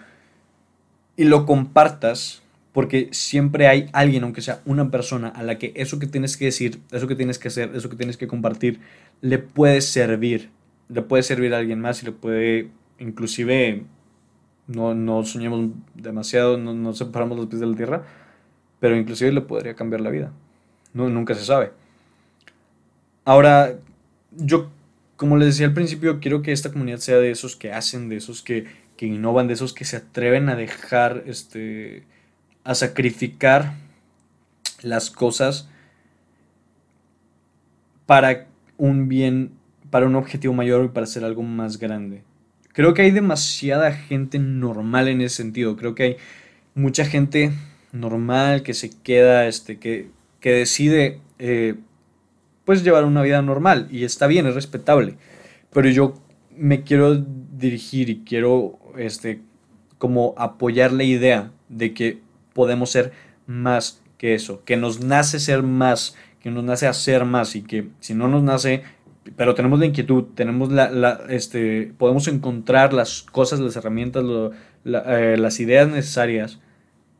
y 1.17 1.25
lo 1.25 1.45
compartas 1.47 2.43
porque 2.73 3.09
siempre 3.11 3.67
hay 3.67 3.91
alguien, 3.93 4.23
aunque 4.23 4.41
sea 4.41 4.63
una 4.65 4.89
persona, 4.89 5.29
a 5.29 5.43
la 5.43 5.59
que 5.59 5.73
eso 5.75 5.99
que 5.99 6.07
tienes 6.07 6.37
que 6.37 6.45
decir, 6.45 6.81
eso 6.93 7.09
que 7.09 7.17
tienes 7.17 7.41
que 7.41 7.49
hacer, 7.49 7.75
eso 7.75 7.91
que 7.91 7.97
tienes 7.97 8.17
que 8.17 8.29
compartir, 8.29 8.79
le 9.21 9.39
puede 9.39 9.81
servir. 9.81 10.51
Le 10.89 11.03
puede 11.03 11.25
servir 11.25 11.55
a 11.55 11.59
alguien 11.59 11.81
más 11.81 12.03
y 12.03 12.07
le 12.07 12.13
puede, 12.13 12.69
inclusive, 13.01 13.83
no, 14.69 14.95
no 14.95 15.25
soñemos 15.25 15.71
demasiado, 15.95 16.57
no, 16.57 16.73
no 16.73 16.93
separamos 16.93 17.37
los 17.37 17.49
pies 17.49 17.61
de 17.61 17.67
la 17.67 17.77
tierra, 17.77 18.05
pero 18.79 18.97
inclusive 18.97 19.33
le 19.33 19.41
podría 19.41 19.75
cambiar 19.75 20.01
la 20.01 20.11
vida. 20.11 20.33
No, 20.95 21.09
nunca 21.09 21.35
se 21.35 21.45
sabe. 21.45 21.73
Ahora, 23.25 23.79
yo, 24.33 24.71
como 25.17 25.37
les 25.37 25.49
decía 25.49 25.67
al 25.67 25.75
principio, 25.75 26.21
quiero 26.21 26.43
que 26.43 26.53
esta 26.53 26.73
comunidad 26.73 26.99
sea 26.99 27.19
de 27.19 27.31
esos 27.31 27.57
que 27.57 27.73
hacen, 27.73 28.09
de 28.09 28.17
esos 28.17 28.43
que, 28.43 28.67
que 28.97 29.07
innovan, 29.07 29.49
de 29.49 29.55
esos 29.55 29.73
que 29.73 29.85
se 29.85 29.97
atreven 29.97 30.49
a 30.49 30.57
dejar 30.57 31.25
este 31.27 32.05
a 32.65 32.75
sacrificar 32.75 33.73
las 34.83 35.11
cosas 35.11 35.71
para 38.05 38.47
un 38.77 39.09
bien, 39.09 39.53
para 39.89 40.07
un 40.07 40.15
objetivo 40.17 40.53
mayor 40.53 40.85
y 40.85 40.89
para 40.89 41.05
hacer 41.05 41.25
algo 41.25 41.43
más 41.43 41.79
grande. 41.79 42.23
Creo 42.75 42.93
que 42.93 43.03
hay 43.03 43.11
demasiada 43.11 43.93
gente 43.93 44.39
normal 44.39 45.09
en 45.09 45.23
ese 45.23 45.37
sentido. 45.37 45.77
Creo 45.77 45.95
que 45.95 46.03
hay 46.03 46.17
mucha 46.75 47.07
gente 47.07 47.53
normal 47.91 48.63
que 48.63 48.75
se 48.75 48.91
queda, 48.91 49.47
este, 49.47 49.79
que, 49.79 50.11
que 50.41 50.53
decide 50.53 51.21
eh, 51.39 51.75
pues 52.65 52.85
llevar 52.85 53.05
una 53.05 53.23
vida 53.23 53.41
normal 53.43 53.89
y 53.91 54.05
está 54.05 54.27
bien, 54.27 54.47
es 54.47 54.55
respetable. 54.55 55.17
Pero 55.73 55.89
yo 55.89 56.15
me 56.57 56.83
quiero 56.83 57.15
dirigir 57.17 58.11
y 58.11 58.25
quiero 58.25 58.79
este, 58.97 59.41
como 59.99 60.35
apoyar 60.37 60.93
la 60.93 61.05
idea 61.05 61.51
de 61.69 61.95
que 61.95 62.21
podemos 62.53 62.91
ser 62.91 63.13
más 63.47 64.03
que 64.19 64.35
eso, 64.35 64.65
que 64.65 64.77
nos 64.77 65.01
nace 65.01 65.39
ser 65.39 65.63
más, 65.63 66.17
que 66.41 66.51
nos 66.51 66.65
nace 66.65 66.87
hacer 66.87 67.25
más 67.25 67.55
y 67.57 67.63
que 67.63 67.89
si 68.01 68.15
no 68.15 68.29
nos 68.29 68.43
nace, 68.43 68.83
pero 69.37 69.55
tenemos 69.55 69.79
la 69.79 69.87
inquietud, 69.87 70.25
tenemos 70.35 70.71
la, 70.73 71.21
este, 71.29 71.93
podemos 71.97 72.27
encontrar 72.29 72.93
las 72.93 73.23
cosas, 73.23 73.61
las 73.61 73.77
herramientas, 73.77 74.25
eh, 74.85 75.37
las 75.39 75.61
ideas 75.61 75.89
necesarias 75.89 76.59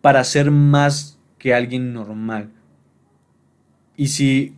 para 0.01 0.25
ser 0.25 0.51
más 0.51 1.19
que 1.39 1.55
alguien 1.55 1.93
normal. 1.93 2.51
Y 3.99 4.07
si 4.07 4.55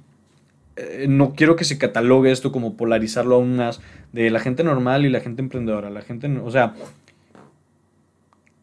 eh, 0.77 1.07
no 1.09 1.35
quiero 1.35 1.57
que 1.57 1.65
se 1.65 1.79
catalogue 1.79 2.31
esto 2.31 2.53
como 2.53 2.77
polarizarlo 2.77 3.37
aún 3.37 3.57
más 3.57 3.81
de 4.13 4.31
la 4.31 4.39
gente 4.39 4.63
normal 4.63 5.07
y 5.07 5.09
la 5.09 5.21
gente 5.21 5.41
emprendedora, 5.41 5.89
la 5.89 6.03
gente, 6.03 6.29
o 6.29 6.51
sea, 6.51 6.75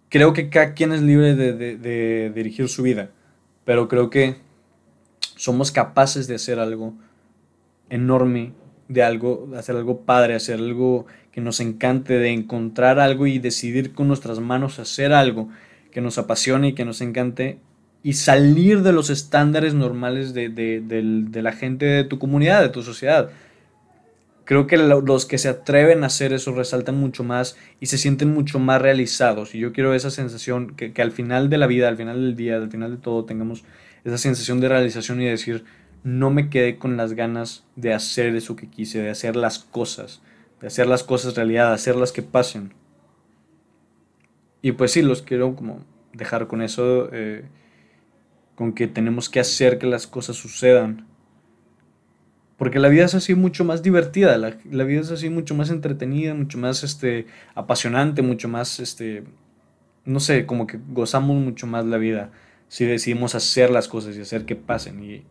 creo 0.09 0.33
que 0.33 0.49
cada 0.49 0.75
quien 0.75 0.93
es 0.93 1.01
libre 1.01 1.33
de, 1.33 2.31
dirigir 2.33 2.69
su 2.69 2.83
vida, 2.83 3.09
pero 3.65 3.87
creo 3.87 4.11
que 4.11 4.35
somos 5.35 5.71
capaces 5.71 6.27
de 6.27 6.35
hacer 6.35 6.59
algo 6.59 6.93
enorme, 7.89 8.53
de 8.87 9.01
algo, 9.01 9.49
hacer 9.57 9.75
algo 9.75 10.01
padre, 10.01 10.35
hacer 10.35 10.59
algo 10.59 11.07
que 11.31 11.41
nos 11.41 11.59
encante, 11.59 12.19
de 12.19 12.29
encontrar 12.29 12.99
algo 12.99 13.25
y 13.25 13.39
decidir 13.39 13.93
con 13.93 14.07
nuestras 14.07 14.39
manos 14.39 14.77
hacer 14.77 15.11
algo 15.11 15.49
que 15.91 16.01
nos 16.01 16.19
apasione 16.19 16.69
y 16.69 16.73
que 16.73 16.85
nos 16.85 17.01
encante 17.01 17.57
y 18.03 18.13
salir 18.13 18.83
de 18.83 18.93
los 18.93 19.09
estándares 19.09 19.73
normales 19.73 20.33
de, 20.33 20.49
de 20.49 21.41
la 21.41 21.51
gente 21.51 21.85
de 21.85 22.03
tu 22.03 22.19
comunidad, 22.19 22.61
de 22.61 22.69
tu 22.69 22.83
sociedad 22.83 23.29
creo 24.47 24.65
que 24.65 24.77
los 24.77 25.25
que 25.25 25.37
se 25.37 25.49
atreven 25.49 26.03
a 26.03 26.07
hacer 26.07 26.31
eso 26.31 26.53
resaltan 26.53 26.97
mucho 26.97 27.25
más 27.25 27.57
y 27.81 27.87
se 27.87 27.97
sienten 27.97 28.33
mucho 28.33 28.59
más 28.59 28.81
realizados. 28.81 29.53
Y 29.53 29.59
yo 29.59 29.73
quiero 29.73 29.93
esa 29.93 30.09
sensación, 30.09 30.73
que, 30.75 30.93
al 31.01 31.11
final 31.11 31.49
de 31.49 31.57
la 31.57 31.67
vida, 31.67 31.89
al 31.89 31.97
final 31.97 32.21
del 32.21 32.35
día, 32.37 32.55
al 32.55 32.71
final 32.71 32.91
de 32.91 32.97
todo, 32.97 33.25
tengamos 33.25 33.65
esa 34.05 34.17
sensación 34.17 34.61
de 34.61 34.69
realización 34.69 35.21
y 35.21 35.25
decir, 35.25 35.65
no 36.05 36.31
me 36.31 36.49
quedé 36.49 36.77
con 36.77 36.95
las 36.95 37.11
ganas 37.11 37.65
de 37.75 37.93
hacer 37.93 38.33
eso 38.37 38.55
que 38.55 38.69
quise, 38.69 39.01
de 39.01 39.09
hacer 39.09 39.35
las 39.35 39.59
cosas, 39.59 40.21
de 40.61 40.67
hacer 40.67 40.87
las 40.87 41.03
cosas 41.03 41.35
realidad, 41.35 41.67
de 41.67 41.75
hacerlas 41.75 42.13
que 42.13 42.21
pasen. 42.21 42.73
Y 44.61 44.71
pues 44.71 44.93
sí, 44.93 45.01
los 45.01 45.23
quiero 45.23 45.57
como 45.57 45.81
dejar 46.13 46.47
con 46.47 46.61
eso, 46.61 47.09
eh, 47.11 47.43
con 48.57 48.73
que 48.73 48.87
tenemos 48.87 49.29
que 49.29 49.39
hacer 49.39 49.77
que 49.77 49.87
las 49.87 50.07
cosas 50.07 50.35
sucedan 50.35 51.07
porque 52.57 52.79
la 52.79 52.89
vida 52.89 53.05
es 53.05 53.13
así 53.13 53.35
mucho 53.35 53.63
más 53.63 53.83
divertida, 53.83 54.35
la, 54.37 54.83
vida 54.83 55.01
es 55.01 55.11
así 55.11 55.29
mucho 55.29 55.53
más 55.53 55.69
entretenida, 55.69 56.33
mucho 56.33 56.57
más 56.57 56.83
este, 56.83 57.27
apasionante, 57.53 58.23
mucho 58.23 58.49
más, 58.49 58.79
este, 58.79 59.23
no 60.05 60.19
sé, 60.19 60.47
como 60.47 60.65
que 60.65 60.79
gozamos 60.89 61.37
mucho 61.37 61.67
más 61.67 61.85
la 61.85 61.97
vida 61.97 62.31
si 62.67 62.85
decidimos 62.85 63.35
hacer 63.35 63.69
las 63.69 63.87
cosas 63.87 64.17
y 64.17 64.21
hacer 64.21 64.45
que 64.45 64.55
pasen 64.55 65.03
y 65.03 65.23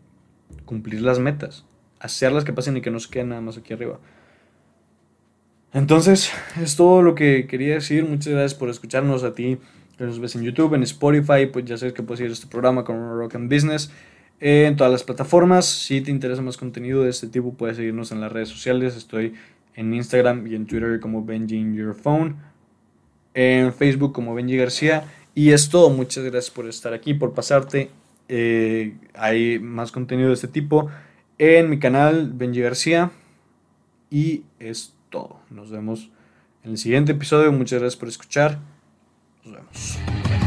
cumplir 0.65 1.03
las 1.03 1.19
metas, 1.19 1.67
hacerlas 1.99 2.45
que 2.45 2.53
pasen 2.53 2.77
y 2.77 2.81
que 2.81 2.93
no 2.93 3.01
se 3.01 3.11
queden 3.11 3.31
nada 3.31 3.41
más 3.41 3.59
aquí 3.59 3.75
arriba. 3.75 3.99
Entonces, 5.73 6.31
es 6.63 6.77
todo 6.77 7.03
lo 7.03 7.15
que 7.15 7.47
quería 7.47 7.75
decir. 7.75 8.07
Muchas 8.07 8.33
gracias 8.33 8.55
por 8.55 8.71
escucharnos 8.71 9.25
a 9.25 9.35
ti 9.35 9.59
que 9.97 10.05
nos 10.05 10.19
ves 10.19 10.37
en 10.37 10.43
YouTube, 10.43 10.75
en 10.75 10.83
Spotify, 10.83 11.47
pues 11.53 11.65
ya 11.65 11.77
sabes 11.77 11.95
que 11.95 12.03
puedes 12.03 12.21
ir 12.21 12.31
a 12.31 12.33
este 12.33 12.47
programa 12.47 12.85
con 12.85 12.97
Rock 13.19 13.35
and 13.37 13.53
Business 13.53 13.91
en 14.41 14.77
todas 14.77 14.93
las 14.93 15.05
plataformas. 15.05 15.67
Si 15.67 16.01
te 16.01 16.11
interesa 16.11 16.43
más 16.43 16.57
contenido 16.57 17.03
de 17.03 17.11
este 17.11 17.29
tipo, 17.29 17.55
puedes 17.55 17.77
seguirnos 17.77 18.13
en 18.13 18.21
las 18.21 18.33
redes 18.33 18.49
sociales. 18.49 18.97
Estoy 18.97 19.35
en 19.75 19.95
Instagram 19.95 20.47
y 20.47 20.55
en 20.55 20.67
Twitter 20.67 21.01
como 21.01 21.25
Benji 21.25 21.75
Your 21.75 21.95
Phone. 21.95 22.37
En 23.35 23.73
Facebook 23.73 24.13
como 24.13 24.35
Benji 24.35 24.57
García. 24.57 25.05
Y 25.35 25.53
es 25.53 25.69
todo. 25.69 25.91
Muchas 25.91 26.25
gracias 26.25 26.51
por 26.51 26.67
estar 26.67 26.93
aquí, 26.93 27.15
por 27.15 27.35
pasarte. 27.35 27.91
Eh, 28.29 28.97
hay 29.15 29.59
más 29.59 29.93
contenido 29.93 30.29
de 30.29 30.35
este 30.35 30.49
tipo 30.49 30.91
en 31.39 31.71
mi 31.71 31.79
canal 31.79 32.33
Benji 32.33 32.61
García. 32.61 33.11
Y 34.11 34.45
es 34.59 34.95
todo. 35.11 35.41
Nos 35.51 35.71
vemos 35.71 36.11
en 36.65 36.73
el 36.73 36.79
siguiente 36.79 37.13
episodio. 37.13 37.53
Muchas 37.53 37.81
gracias 37.81 37.99
por 37.99 38.09
escuchar. 38.09 38.76
Nos 39.47 39.55
vemos. 39.55 40.46